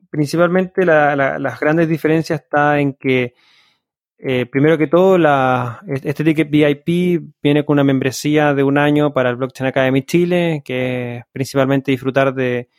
principalmente 0.10 0.86
las 0.86 1.60
grandes 1.60 1.88
diferencias 1.88 2.42
está 2.42 2.80
en 2.80 2.94
que 2.94 3.34
eh, 4.18 4.46
primero 4.46 4.78
que 4.78 4.88
todo, 4.88 5.18
este 5.86 6.24
ticket 6.24 6.50
VIP 6.50 7.22
viene 7.42 7.66
con 7.66 7.74
una 7.74 7.84
membresía 7.84 8.54
de 8.54 8.64
un 8.64 8.78
año 8.78 9.14
para 9.14 9.30
el 9.30 9.36
Blockchain 9.36 9.68
Academy 9.68 10.04
Chile, 10.04 10.62
que 10.64 11.18
es 11.18 11.24
principalmente 11.32 11.92
disfrutar 11.92 12.34
de, 12.34 12.70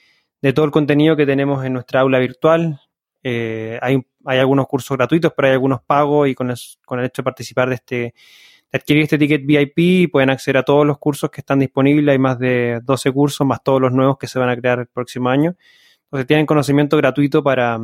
todo 0.54 0.64
el 0.64 0.70
contenido 0.70 1.16
que 1.16 1.26
tenemos 1.26 1.64
en 1.64 1.74
nuestra 1.74 2.00
aula 2.00 2.18
virtual. 2.18 2.80
Eh, 3.22 3.78
hay, 3.82 4.02
algunos 4.24 4.66
cursos 4.66 4.96
gratuitos, 4.96 5.32
pero 5.36 5.48
hay 5.48 5.52
algunos 5.52 5.82
pagos 5.82 6.28
y 6.28 6.34
con 6.34 6.50
el, 6.50 6.56
hecho 7.04 7.22
de 7.22 7.24
participar 7.24 7.68
de 7.68 7.74
este, 7.74 7.96
de 7.96 8.78
adquirir 8.78 9.02
este 9.02 9.18
ticket 9.18 9.44
VIP 9.44 10.10
pueden 10.10 10.30
acceder 10.30 10.58
a 10.58 10.62
todos 10.62 10.86
los 10.86 10.98
cursos 10.98 11.30
que 11.30 11.40
están 11.42 11.58
disponibles. 11.58 12.12
Hay 12.12 12.18
más 12.18 12.38
de 12.38 12.80
12 12.82 13.12
cursos, 13.12 13.46
más 13.46 13.62
todos 13.62 13.80
los 13.80 13.92
nuevos 13.92 14.16
que 14.18 14.28
se 14.28 14.38
van 14.38 14.48
a 14.48 14.56
crear 14.56 14.78
el 14.78 14.86
próximo 14.86 15.28
año. 15.28 15.56
Entonces 16.04 16.26
tienen 16.26 16.46
conocimiento 16.46 16.96
gratuito 16.96 17.42
para, 17.42 17.78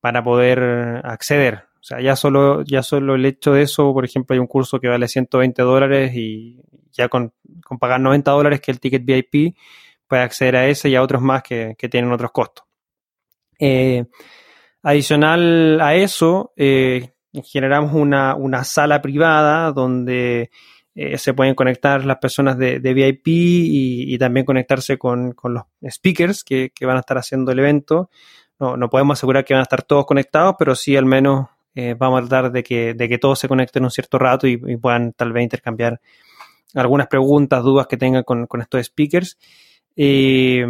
para 0.00 0.22
poder 0.22 1.00
acceder. 1.04 1.73
O 1.84 1.86
sea, 1.86 2.00
ya 2.00 2.16
solo, 2.16 2.62
ya 2.64 2.82
solo 2.82 3.14
el 3.14 3.26
hecho 3.26 3.52
de 3.52 3.60
eso, 3.60 3.92
por 3.92 4.06
ejemplo, 4.06 4.32
hay 4.32 4.40
un 4.40 4.46
curso 4.46 4.80
que 4.80 4.88
vale 4.88 5.06
120 5.06 5.60
dólares 5.60 6.12
y 6.14 6.62
ya 6.90 7.10
con, 7.10 7.34
pagar 7.78 8.00
90 8.00 8.30
dólares 8.30 8.62
que 8.62 8.70
el 8.70 8.80
ticket 8.80 9.04
VIP 9.04 9.54
puede 10.06 10.22
acceder 10.22 10.56
a 10.56 10.66
ese 10.66 10.88
y 10.88 10.94
a 10.94 11.02
otros 11.02 11.20
más 11.20 11.42
que, 11.42 11.76
tienen 11.90 12.10
otros 12.10 12.30
costos. 12.32 12.64
Eh, 13.58 14.06
adicional 14.82 15.78
a 15.82 15.94
eso, 15.94 16.54
eh, 16.56 17.16
generamos 17.44 17.92
una, 17.92 18.64
sala 18.64 19.02
privada 19.02 19.70
donde 19.70 20.50
eh, 20.94 21.18
se 21.18 21.34
pueden 21.34 21.54
conectar 21.54 22.06
las 22.06 22.16
personas 22.16 22.56
de, 22.56 22.78
VIP 22.78 23.26
y, 23.26 24.16
también 24.16 24.46
conectarse 24.46 24.96
con, 24.96 25.36
los 25.42 25.64
speakers 25.90 26.44
que, 26.44 26.72
van 26.80 26.96
a 26.96 27.00
estar 27.00 27.18
haciendo 27.18 27.52
el 27.52 27.58
evento. 27.58 28.08
No, 28.58 28.78
no 28.78 28.88
podemos 28.88 29.18
asegurar 29.18 29.44
que 29.44 29.52
van 29.52 29.60
a 29.60 29.64
estar 29.64 29.82
todos 29.82 30.06
conectados, 30.06 30.54
pero 30.58 30.74
sí 30.74 30.96
al 30.96 31.04
menos 31.04 31.48
eh, 31.74 31.94
vamos 31.98 32.22
a 32.22 32.28
tratar 32.28 32.52
de 32.52 32.62
que, 32.62 32.94
de 32.94 33.08
que 33.08 33.18
todos 33.18 33.38
se 33.38 33.48
conecten 33.48 33.84
un 33.84 33.90
cierto 33.90 34.18
rato 34.18 34.46
y, 34.46 34.56
puedan 34.76 35.12
tal 35.12 35.32
vez 35.32 35.42
intercambiar 35.42 36.00
algunas 36.74 37.08
preguntas, 37.08 37.62
dudas 37.62 37.86
que 37.86 37.96
tengan 37.96 38.22
con, 38.22 38.48
estos 38.60 38.84
speakers. 38.86 39.38
Eh, 39.96 40.64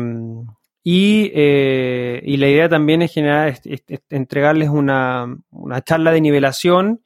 eh, 0.87 2.21
y, 2.25 2.37
la 2.37 2.49
idea 2.49 2.69
también 2.69 3.03
es 3.03 3.13
generar, 3.13 3.59
entregarles 4.11 4.69
una, 4.69 5.27
charla 5.85 6.13
de 6.13 6.21
nivelación 6.21 7.03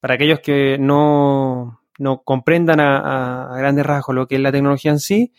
para 0.00 0.14
aquellos 0.14 0.40
que 0.40 0.76
no, 0.78 1.80
comprendan 2.24 2.80
a, 2.80 3.54
grandes 3.56 3.86
rasgos 3.86 4.14
lo 4.14 4.26
que 4.26 4.36
es 4.36 4.40
la 4.40 4.52
tecnología 4.52 4.90
en 4.90 5.00
sí, 5.00 5.32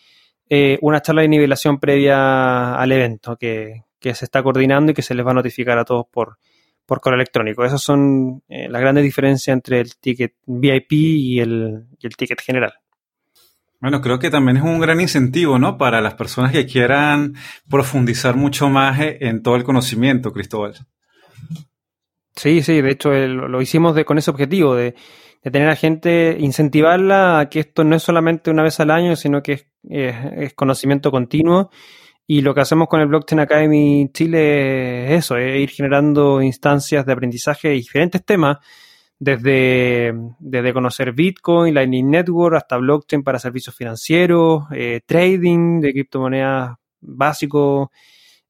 una 0.81 1.01
charla 1.01 1.21
de 1.21 1.29
nivelación 1.29 1.79
previa 1.79 2.75
al 2.75 2.91
evento 2.91 3.37
que, 3.37 3.83
que 3.99 4.15
se 4.15 4.25
está 4.25 4.43
coordinando 4.43 4.91
y 4.91 4.95
que 4.95 5.01
se 5.01 5.15
les 5.15 5.25
va 5.25 5.31
a 5.31 5.35
notificar 5.35 5.77
a 5.77 5.85
todos 5.85 6.05
por, 6.11 6.37
por 6.91 6.99
correo 6.99 7.15
electrónico. 7.15 7.63
Esas 7.63 7.81
son 7.81 8.43
eh, 8.49 8.67
las 8.67 8.81
grandes 8.81 9.05
diferencias 9.05 9.53
entre 9.53 9.79
el 9.79 9.95
ticket 9.95 10.33
VIP 10.45 10.91
y 10.91 11.39
el, 11.39 11.85
ticket 12.17 12.41
general. 12.41 12.73
Bueno, 13.79 14.01
creo 14.01 14.19
que 14.19 14.29
también 14.29 14.57
es 14.57 14.63
un 14.63 14.77
gran 14.81 14.99
incentivo, 14.99 15.57
¿no? 15.57 15.77
Para 15.77 16.01
las 16.01 16.15
personas 16.15 16.51
que 16.51 16.65
quieran 16.65 17.35
profundizar 17.69 18.35
mucho 18.35 18.67
más 18.67 18.99
en 18.99 19.41
todo 19.41 19.55
el 19.55 19.63
conocimiento, 19.63 20.33
Cristóbal. 20.33 20.85
Sí, 22.35 22.61
sí, 22.61 22.81
de 22.81 22.91
hecho 22.91 23.13
lo 23.13 23.61
hicimos 23.61 23.97
con 24.03 24.17
ese 24.17 24.29
objetivo, 24.29 24.75
de, 24.75 24.93
tener 25.43 25.69
a 25.69 25.77
gente, 25.77 26.35
incentivarla 26.41 27.39
a 27.39 27.47
que 27.47 27.61
esto 27.61 27.85
no 27.85 27.95
es 27.95 28.03
solamente 28.03 28.51
una 28.51 28.63
vez 28.63 28.81
al 28.81 28.91
año, 28.91 29.15
sino 29.15 29.41
que 29.41 29.63
es 29.89 30.53
conocimiento 30.55 31.09
continuo 31.09 31.71
y 32.31 32.39
lo 32.39 32.53
que 32.53 32.61
hacemos 32.61 32.87
con 32.87 33.01
el 33.01 33.07
Blockchain 33.07 33.41
Academy 33.41 34.09
Chile 34.13 35.03
es 35.03 35.25
eso, 35.25 35.35
es 35.35 35.59
ir 35.59 35.69
generando 35.69 36.41
instancias 36.41 37.05
de 37.05 37.11
aprendizaje 37.11 37.67
de 37.67 37.73
diferentes 37.73 38.23
temas, 38.23 38.59
desde, 39.19 40.13
desde 40.39 40.71
conocer 40.71 41.11
Bitcoin, 41.11 41.73
Lightning 41.73 42.09
Network, 42.09 42.55
hasta 42.55 42.77
blockchain 42.77 43.21
para 43.21 43.37
servicios 43.37 43.75
financieros, 43.75 44.63
eh, 44.71 45.01
trading 45.05 45.81
de 45.81 45.91
criptomonedas 45.91 46.77
básico, 47.01 47.91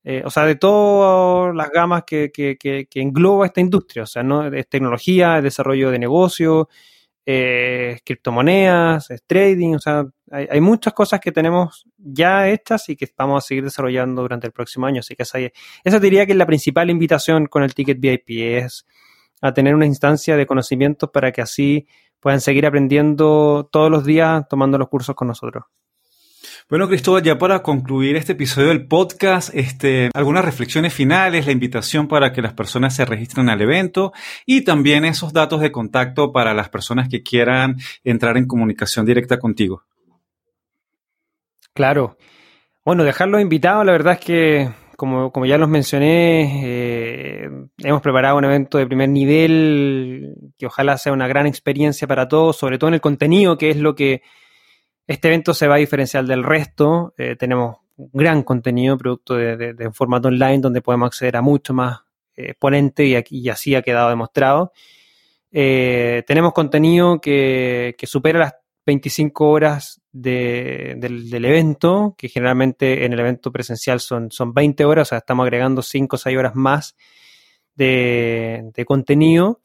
eh, 0.04 0.22
o 0.26 0.30
sea, 0.30 0.46
de 0.46 0.58
todas 0.58 1.56
las 1.56 1.72
gamas 1.72 2.04
que, 2.06 2.32
que, 2.32 2.58
que, 2.58 2.86
que, 2.86 3.02
engloba 3.02 3.48
esta 3.48 3.62
industria, 3.62 4.04
o 4.04 4.06
sea, 4.06 4.22
¿no? 4.22 4.46
es 4.46 4.70
tecnología, 4.70 5.40
es 5.40 5.44
desarrollo 5.44 5.90
de 5.90 5.98
negocio, 5.98 6.70
eh, 7.26 8.00
criptomonedas, 8.06 9.08
trading, 9.26 9.74
o 9.74 9.80
sea, 9.80 10.06
hay, 10.32 10.62
muchas 10.62 10.94
cosas 10.94 11.20
que 11.20 11.32
tenemos 11.32 11.86
ya 11.98 12.48
hechas 12.48 12.88
y 12.90 12.96
que 12.96 13.08
vamos 13.18 13.44
a 13.44 13.48
seguir 13.48 13.66
desarrollando 13.66 14.22
durante 14.22 14.48
el 14.48 14.54
próximo 14.54 14.86
año. 14.86 15.02
Así 15.02 15.16
que 15.16 15.24
esa, 15.24 15.40
esa 15.84 16.00
diría 16.00 16.26
que 16.26 16.32
es 16.32 16.38
la 16.38 16.46
principal 16.46 16.90
invitación 16.90 17.48
con 17.48 17.64
el 17.64 17.74
ticket 17.74 18.00
VIP, 18.00 18.30
es 18.30 18.86
a 19.42 19.54
tener 19.54 19.76
una 19.76 19.86
instancia 19.86 20.38
de 20.38 20.46
conocimientos 20.46 21.10
para 21.12 21.32
que 21.32 21.42
así 21.42 21.88
puedan 22.20 22.40
seguir 22.40 22.66
aprendiendo 22.66 23.68
todos 23.72 23.92
los 23.92 24.06
días 24.06 24.48
tomando 24.48 24.78
los 24.78 24.88
cursos 24.88 25.16
con 25.16 25.28
nosotros. 25.28 25.66
Bueno, 26.70 26.88
Cristóbal, 26.88 27.22
ya 27.24 27.38
para 27.38 27.62
concluir 27.64 28.16
este 28.16 28.32
episodio 28.32 28.70
del 28.70 28.88
podcast, 28.88 29.54
este, 29.54 30.10
algunas 30.14 30.46
reflexiones 30.46 30.94
finales, 30.94 31.46
la 31.46 31.52
invitación 31.52 32.08
para 32.08 32.32
que 32.32 32.42
las 32.42 32.54
personas 32.54 32.96
se 32.96 33.04
registren 33.04 33.50
al 33.50 33.62
evento 33.62 34.14
y 34.46 34.62
también 34.62 35.04
esos 35.04 35.34
datos 35.34 35.60
de 35.60 35.72
contacto 35.72 36.32
para 36.32 36.54
las 36.54 36.70
personas 36.70 37.10
que 37.10 37.24
quieran 37.24 37.78
entrar 38.06 38.38
en 38.38 38.48
comunicación 38.48 39.06
directa 39.06 39.38
contigo. 39.38 39.84
Claro. 41.74 42.18
Bueno, 42.84 43.04
dejarlos 43.04 43.42
invitados, 43.42 43.86
la 43.86 43.92
verdad 43.92 44.14
es 44.14 44.20
que, 44.20 44.70
como, 44.98 45.32
como 45.32 45.46
ya 45.46 45.58
los 45.58 45.70
mencioné, 45.70 46.64
eh, 46.66 47.50
hemos 47.78 48.02
preparado 48.02 48.38
un 48.38 48.46
evento 48.46 48.78
de 48.78 48.88
primer 48.88 49.10
nivel 49.10 50.36
que 50.58 50.66
ojalá 50.66 50.98
sea 50.98 51.14
una 51.14 51.28
gran 51.28 51.46
experiencia 51.48 52.08
para 52.08 52.28
todos, 52.28 52.58
sobre 52.58 52.78
todo 52.78 52.88
en 52.90 52.96
el 52.96 53.02
contenido, 53.02 53.58
que 53.58 53.70
es 53.70 53.78
lo 53.78 53.96
que 53.96 54.22
este 55.08 55.28
evento 55.28 55.54
se 55.54 55.68
va 55.68 55.76
a 55.76 55.80
diferenciar 55.80 56.26
del 56.26 56.44
resto. 56.44 57.14
Eh, 57.18 57.36
tenemos 57.38 57.78
gran 57.98 58.44
contenido, 58.44 58.98
producto 58.98 59.36
de, 59.36 59.92
formato 59.94 60.30
online, 60.30 60.60
donde 60.60 60.82
podemos 60.82 61.08
acceder 61.08 61.38
a 61.38 61.42
mucho 61.42 61.74
más 61.74 62.00
eh, 62.36 62.54
ponente 62.58 63.06
y, 63.06 63.16
aquí, 63.16 63.48
así 63.50 63.76
ha 63.76 63.82
quedado 63.82 64.10
demostrado. 64.10 64.72
Eh, 65.52 66.24
tenemos 66.26 66.54
contenido 66.54 67.20
que, 67.20 67.96
supera 68.04 68.40
las 68.40 68.54
25 68.92 69.50
horas 69.50 70.02
del, 70.12 71.46
evento, 71.46 72.14
que 72.18 72.28
generalmente 72.28 73.06
en 73.06 73.14
el 73.14 73.20
evento 73.22 73.52
presencial 73.52 74.02
son, 74.02 74.32
son 74.32 74.54
20 74.54 74.84
horas, 74.86 75.08
o 75.08 75.10
sea, 75.10 75.18
estamos 75.20 75.46
agregando 75.46 75.82
5 75.82 76.16
o 76.16 76.20
6 76.20 76.38
horas 76.38 76.56
más 76.56 76.96
de, 77.74 78.70
de 78.74 78.86
contenido. 78.86 79.62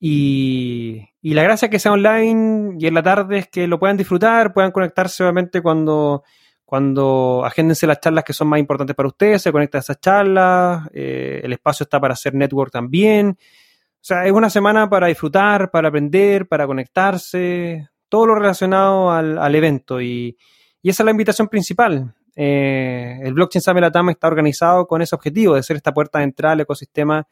Y, 0.00 1.08
la 1.22 1.42
gracia 1.42 1.68
que 1.70 1.78
sea 1.78 1.92
online 1.92 2.76
y 2.78 2.86
en 2.86 2.94
la 2.94 3.02
tarde 3.02 3.38
es 3.38 3.48
que 3.48 3.66
lo 3.66 3.78
puedan 3.78 3.96
disfrutar, 3.96 4.52
puedan 4.52 4.70
conectarse 4.70 5.24
obviamente 5.24 5.62
cuando, 5.62 6.22
cuando 6.64 7.42
agéndense 7.44 7.86
las 7.86 8.00
charlas 8.00 8.24
que 8.24 8.34
son 8.34 8.48
más 8.48 8.60
importantes 8.60 8.94
para 8.94 9.08
ustedes, 9.08 9.42
se 9.42 9.50
conecta 9.50 9.78
a 9.78 9.80
esas 9.80 10.00
charlas, 10.00 10.88
eh, 10.92 11.40
el 11.42 11.52
espacio 11.54 11.84
está 11.84 11.98
para 12.00 12.12
hacer 12.12 12.34
network 12.34 12.70
también. 12.70 13.36
O 13.38 14.06
sea, 14.06 14.26
es 14.26 14.32
una 14.32 14.50
semana 14.50 14.88
para 14.88 15.06
disfrutar, 15.06 15.70
para 15.70 15.88
aprender, 15.88 16.46
para 16.46 16.66
conectarse, 16.66 17.88
todo 18.14 18.26
lo 18.26 18.36
relacionado 18.36 19.10
al, 19.10 19.54
evento 19.56 20.00
y, 20.00 20.38
esa 20.84 21.02
es 21.02 21.04
la 21.04 21.10
invitación 21.10 21.48
principal. 21.48 22.14
Eh, 22.36 23.18
el 23.24 23.34
Blockchain 23.34 23.60
Summit 23.60 23.80
Latam 23.80 24.10
está 24.10 24.28
organizado 24.28 24.86
con 24.86 25.02
ese 25.02 25.16
objetivo 25.16 25.56
de 25.56 25.64
ser 25.64 25.74
esta 25.74 25.92
puerta 25.92 26.20
de 26.20 26.26
entrada 26.26 26.52
al 26.52 26.60
ecosistema 26.60 27.26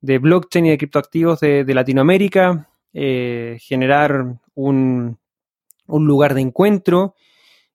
de 0.00 0.18
blockchain 0.18 0.66
y 0.66 0.70
de 0.70 0.78
criptoactivos 0.78 1.38
de, 1.38 1.64
Latinoamérica, 1.72 2.68
eh, 2.92 3.58
generar 3.60 4.40
un, 4.54 5.20
un 5.86 6.04
lugar 6.04 6.34
de 6.34 6.40
encuentro 6.40 7.14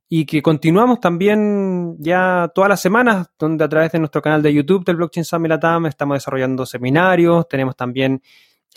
y 0.10 0.26
que 0.26 0.42
continuamos 0.42 1.00
también 1.00 1.96
ya 1.98 2.52
todas 2.54 2.68
las 2.68 2.82
semanas, 2.82 3.30
donde 3.40 3.64
a 3.64 3.70
través 3.70 3.94
de 3.94 4.00
nuestro 4.00 4.22
canal 4.22 4.42
de 4.42 4.54
YouTube 4.54 4.84
del 4.84 4.98
Blockchain 4.98 5.24
Summit 5.24 5.52
Latam 5.52 5.86
estamos 5.86 6.18
desarrollando 6.18 6.66
seminarios, 6.66 7.48
tenemos 7.48 7.78
también 7.78 8.22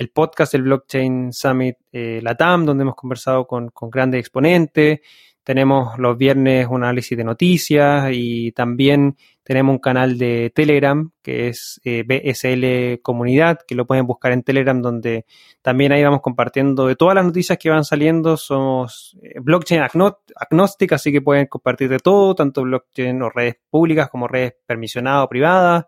el 0.01 0.09
podcast 0.09 0.53
del 0.53 0.62
Blockchain 0.62 1.32
Summit 1.32 1.76
eh, 1.92 2.20
Latam, 2.22 2.64
donde 2.64 2.82
hemos 2.82 2.96
conversado 2.96 3.46
con, 3.46 3.68
con 3.68 3.90
grandes 3.90 4.20
exponentes, 4.20 5.01
tenemos 5.44 5.98
los 5.98 6.16
viernes 6.16 6.68
un 6.70 6.84
análisis 6.84 7.18
de 7.18 7.24
noticias 7.24 8.11
y 8.12 8.53
también 8.53 9.16
tenemos 9.42 9.72
un 9.72 9.78
canal 9.78 10.16
de 10.16 10.53
Telegram 10.55 11.11
que 11.22 11.48
es 11.48 11.80
eh, 11.84 12.03
BSL 12.07 13.03
Comunidad, 13.03 13.59
que 13.66 13.74
lo 13.74 13.86
pueden 13.86 14.07
buscar 14.07 14.32
en 14.32 14.42
Telegram, 14.42 14.80
donde 14.80 15.26
también 15.61 15.92
ahí 15.92 16.03
vamos 16.03 16.20
compartiendo 16.20 16.86
de 16.86 16.96
todas 16.96 17.14
las 17.14 17.24
noticias 17.24 17.59
que 17.59 17.68
van 17.68 17.84
saliendo. 17.84 18.36
Somos 18.36 19.18
eh, 19.22 19.34
blockchain 19.40 19.82
agnóstica, 19.82 20.94
así 20.94 21.11
que 21.12 21.20
pueden 21.20 21.46
compartir 21.46 21.88
de 21.88 21.98
todo, 21.98 22.34
tanto 22.34 22.62
blockchain 22.62 23.20
o 23.20 23.28
redes 23.28 23.57
públicas 23.68 24.09
como 24.09 24.28
redes 24.28 24.55
permisionadas 24.66 25.24
o 25.24 25.28
privadas. 25.28 25.86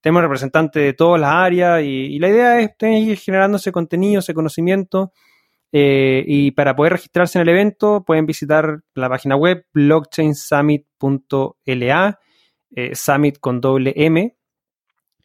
Tenemos 0.00 0.22
representantes 0.22 0.82
de 0.82 0.92
todas 0.94 1.20
las 1.20 1.32
áreas 1.32 1.82
y, 1.82 2.18
la 2.18 2.28
idea 2.28 2.60
es 2.60 2.70
ir 2.80 3.18
generando 3.18 3.58
ese 3.58 3.72
contenido, 3.72 4.20
ese 4.20 4.34
conocimiento 4.34 5.12
eh, 5.72 6.24
y 6.26 6.50
para 6.52 6.74
poder 6.74 6.94
registrarse 6.94 7.38
en 7.38 7.42
el 7.42 7.50
evento 7.50 8.02
pueden 8.04 8.24
visitar 8.26 8.80
la 8.94 9.08
página 9.08 9.36
web 9.36 9.64
blockchainsummit.la, 9.72 12.18
eh, 12.74 12.94
summit 12.94 13.38
con 13.38 13.60
doble 13.60 13.92
M. 13.96 14.36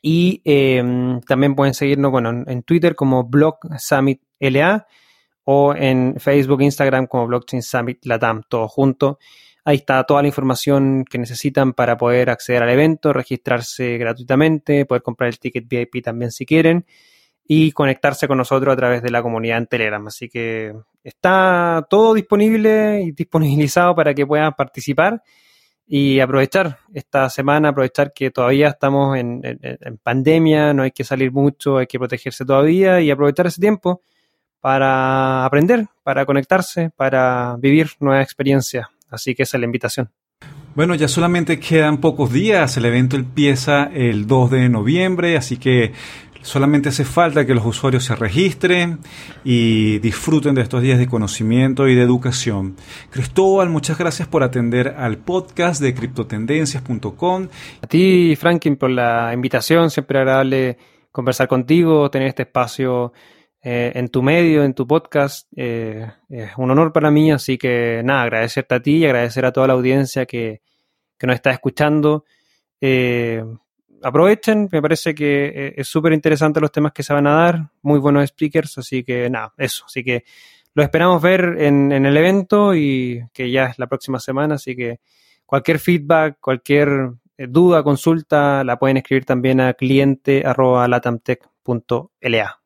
Y 0.02 0.42
em, 0.46 1.20
también 1.22 1.56
pueden 1.56 1.74
seguirnos 1.74 2.12
bueno, 2.12 2.30
en, 2.30 2.64
Twitter 2.64 2.96
como 2.96 3.24
Block 3.24 3.66
Summit 3.80 4.22
o 5.46 5.74
en 5.76 6.20
Facebook 6.20 6.62
Instagram 6.62 7.08
como 7.08 7.26
Blockchain 7.26 7.64
Summit 7.64 8.06
Latam, 8.06 8.44
todo 8.48 8.68
junto. 8.68 9.18
Ahí 9.68 9.78
está 9.78 10.04
toda 10.04 10.22
la 10.22 10.28
información 10.28 11.04
que 11.10 11.18
necesitan 11.18 11.74
para 11.74 11.98
poder 11.98 12.30
acceder 12.30 12.62
al 12.62 12.70
evento, 12.70 13.12
registrarse 13.12 13.98
gratuitamente, 13.98 14.86
poder 14.86 15.02
comprar 15.02 15.28
el 15.28 15.40
ticket 15.40 15.68
VIP 15.68 16.04
también 16.04 16.32
si 16.32 16.46
quieren 16.46 16.86
y 17.48 17.72
conectarse 17.72 18.28
con 18.28 18.38
nosotros 18.38 18.72
a 18.72 18.78
través 18.78 19.02
de 19.02 19.10
la 19.10 19.24
comunidad 19.24 19.58
en 19.58 19.66
Telegram. 19.66 20.06
Así 20.06 20.30
que 20.30 20.72
está 21.04 21.86
todo 21.90 22.14
disponible 22.14 23.02
y 23.02 23.12
disponibilizado 23.12 23.96
para 23.96 24.14
que 24.14 24.28
puedan 24.28 24.54
participar 24.54 25.24
y 25.88 26.20
aprovechar 26.20 26.80
esta 26.94 27.28
semana, 27.32 27.70
aprovechar 27.70 28.14
que 28.14 28.30
todavía 28.30 28.70
estamos 28.70 29.18
en, 29.18 29.42
pandemia, 30.04 30.74
no 30.74 30.84
hay 30.84 30.92
que 30.92 31.04
salir 31.04 31.32
mucho, 31.32 31.78
hay 31.78 31.88
que 31.88 31.98
protegerse 31.98 32.46
todavía 32.46 33.02
y 33.02 33.10
aprovechar 33.10 33.48
ese 33.48 33.62
tiempo 33.62 34.02
para 34.60 35.44
aprender, 35.46 35.88
para 36.04 36.24
conectarse, 36.26 36.92
para 36.96 37.56
vivir 37.60 37.90
nuevas 38.00 38.24
experiencias. 38.24 38.95
Así 39.10 39.36
que 39.36 39.44
esa 39.44 39.58
es 39.58 39.62
la 39.62 39.66
invitación. 39.66 40.10
Bueno, 40.76 40.94
ya 40.96 41.08
solamente 41.08 41.58
quedan 41.60 42.00
pocos 42.00 42.34
días, 42.34 42.76
el 42.76 42.86
evento 42.86 43.16
empieza 43.16 43.86
el 43.86 44.28
2 44.28 44.52
de 44.52 44.70
noviembre, 44.70 45.38
así 45.38 45.56
que 45.56 45.94
Solamente 46.46 46.90
hace 46.90 47.06
falta 47.06 47.44
que 47.44 47.56
los 47.56 47.66
usuarios 47.66 48.04
se 48.04 48.16
registren 48.16 49.00
y 49.44 49.98
disfruten 49.98 50.54
de 50.54 50.62
estos 50.62 50.84
días 50.84 51.00
de 51.00 51.08
conocimiento 51.08 51.88
y 51.88 51.96
de 51.96 52.04
educación. 52.04 52.76
Cristóbal, 53.10 53.72
muchas 53.72 53.98
gracias 53.98 54.28
por 54.28 54.44
atender 54.44 54.94
al 54.96 55.18
podcast 55.18 55.82
de 55.82 55.96
criptotendencias.com. 55.96 57.48
A 57.82 57.88
ti, 57.88 58.36
Franklin, 58.36 58.76
por 58.76 58.92
la 58.92 59.34
invitación. 59.34 59.90
Siempre 59.90 60.20
agradable 60.20 60.78
conversar 61.12 61.48
contigo, 61.48 62.12
tener 62.12 62.28
este 62.28 62.44
espacio 62.44 63.12
eh, 63.68 63.94
en 63.96 64.10
tu 64.10 64.22
medio, 64.22 64.64
en 64.64 64.76
tu 64.76 64.86
podcast. 64.86 65.48
Eh, 65.56 66.06
es 66.30 66.52
un 66.58 66.70
honor 66.70 66.94
para 66.94 67.10
mí, 67.10 67.32
así 67.32 67.58
que 67.58 68.04
nada, 68.06 68.22
agradecerte 68.22 68.76
a 68.76 68.80
ti 68.80 68.98
y 68.98 69.06
agradecer 69.06 69.44
a 69.44 69.52
toda 69.52 69.66
la 69.66 69.74
audiencia 69.74 70.28
que, 70.28 70.62
que 71.18 71.26
nos 71.26 71.36
está 71.36 71.50
escuchando. 71.50 72.26
Eh, 72.80 73.44
aprovechen, 74.04 74.70
me 74.72 74.84
parece 74.84 75.16
que 75.16 75.48
eh, 75.48 75.74
es 75.78 75.88
súper 75.88 76.14
interesante 76.14 76.62
los 76.62 76.72
temas 76.72 76.92
que 76.94 77.02
se 77.02 77.12
van 77.12 77.26
a 77.26 77.34
dar, 77.34 77.72
muy 77.82 77.98
buenos 77.98 78.30
speakers, 78.30 78.78
así 78.78 79.04
que 79.04 79.32
nada, 79.32 79.52
eso, 79.58 79.86
así 79.88 80.04
que 80.04 80.26
lo 80.76 80.84
esperamos 80.84 81.20
ver 81.20 81.56
en, 81.58 81.92
el 81.92 82.18
evento 82.18 82.76
y 82.76 83.24
que 83.34 83.50
ya 83.50 83.66
es 83.66 83.80
la 83.80 83.88
próxima 83.88 84.20
semana, 84.20 84.54
así 84.56 84.76
que 84.76 85.00
cualquier 85.44 85.80
feedback, 85.80 86.38
cualquier 86.40 87.14
duda, 87.36 87.82
consulta, 87.82 88.64
la 88.64 88.78
pueden 88.78 88.98
escribir 88.98 89.26
también 89.26 89.60
a 89.60 89.74
cliente.latamtech.la. 89.74 92.65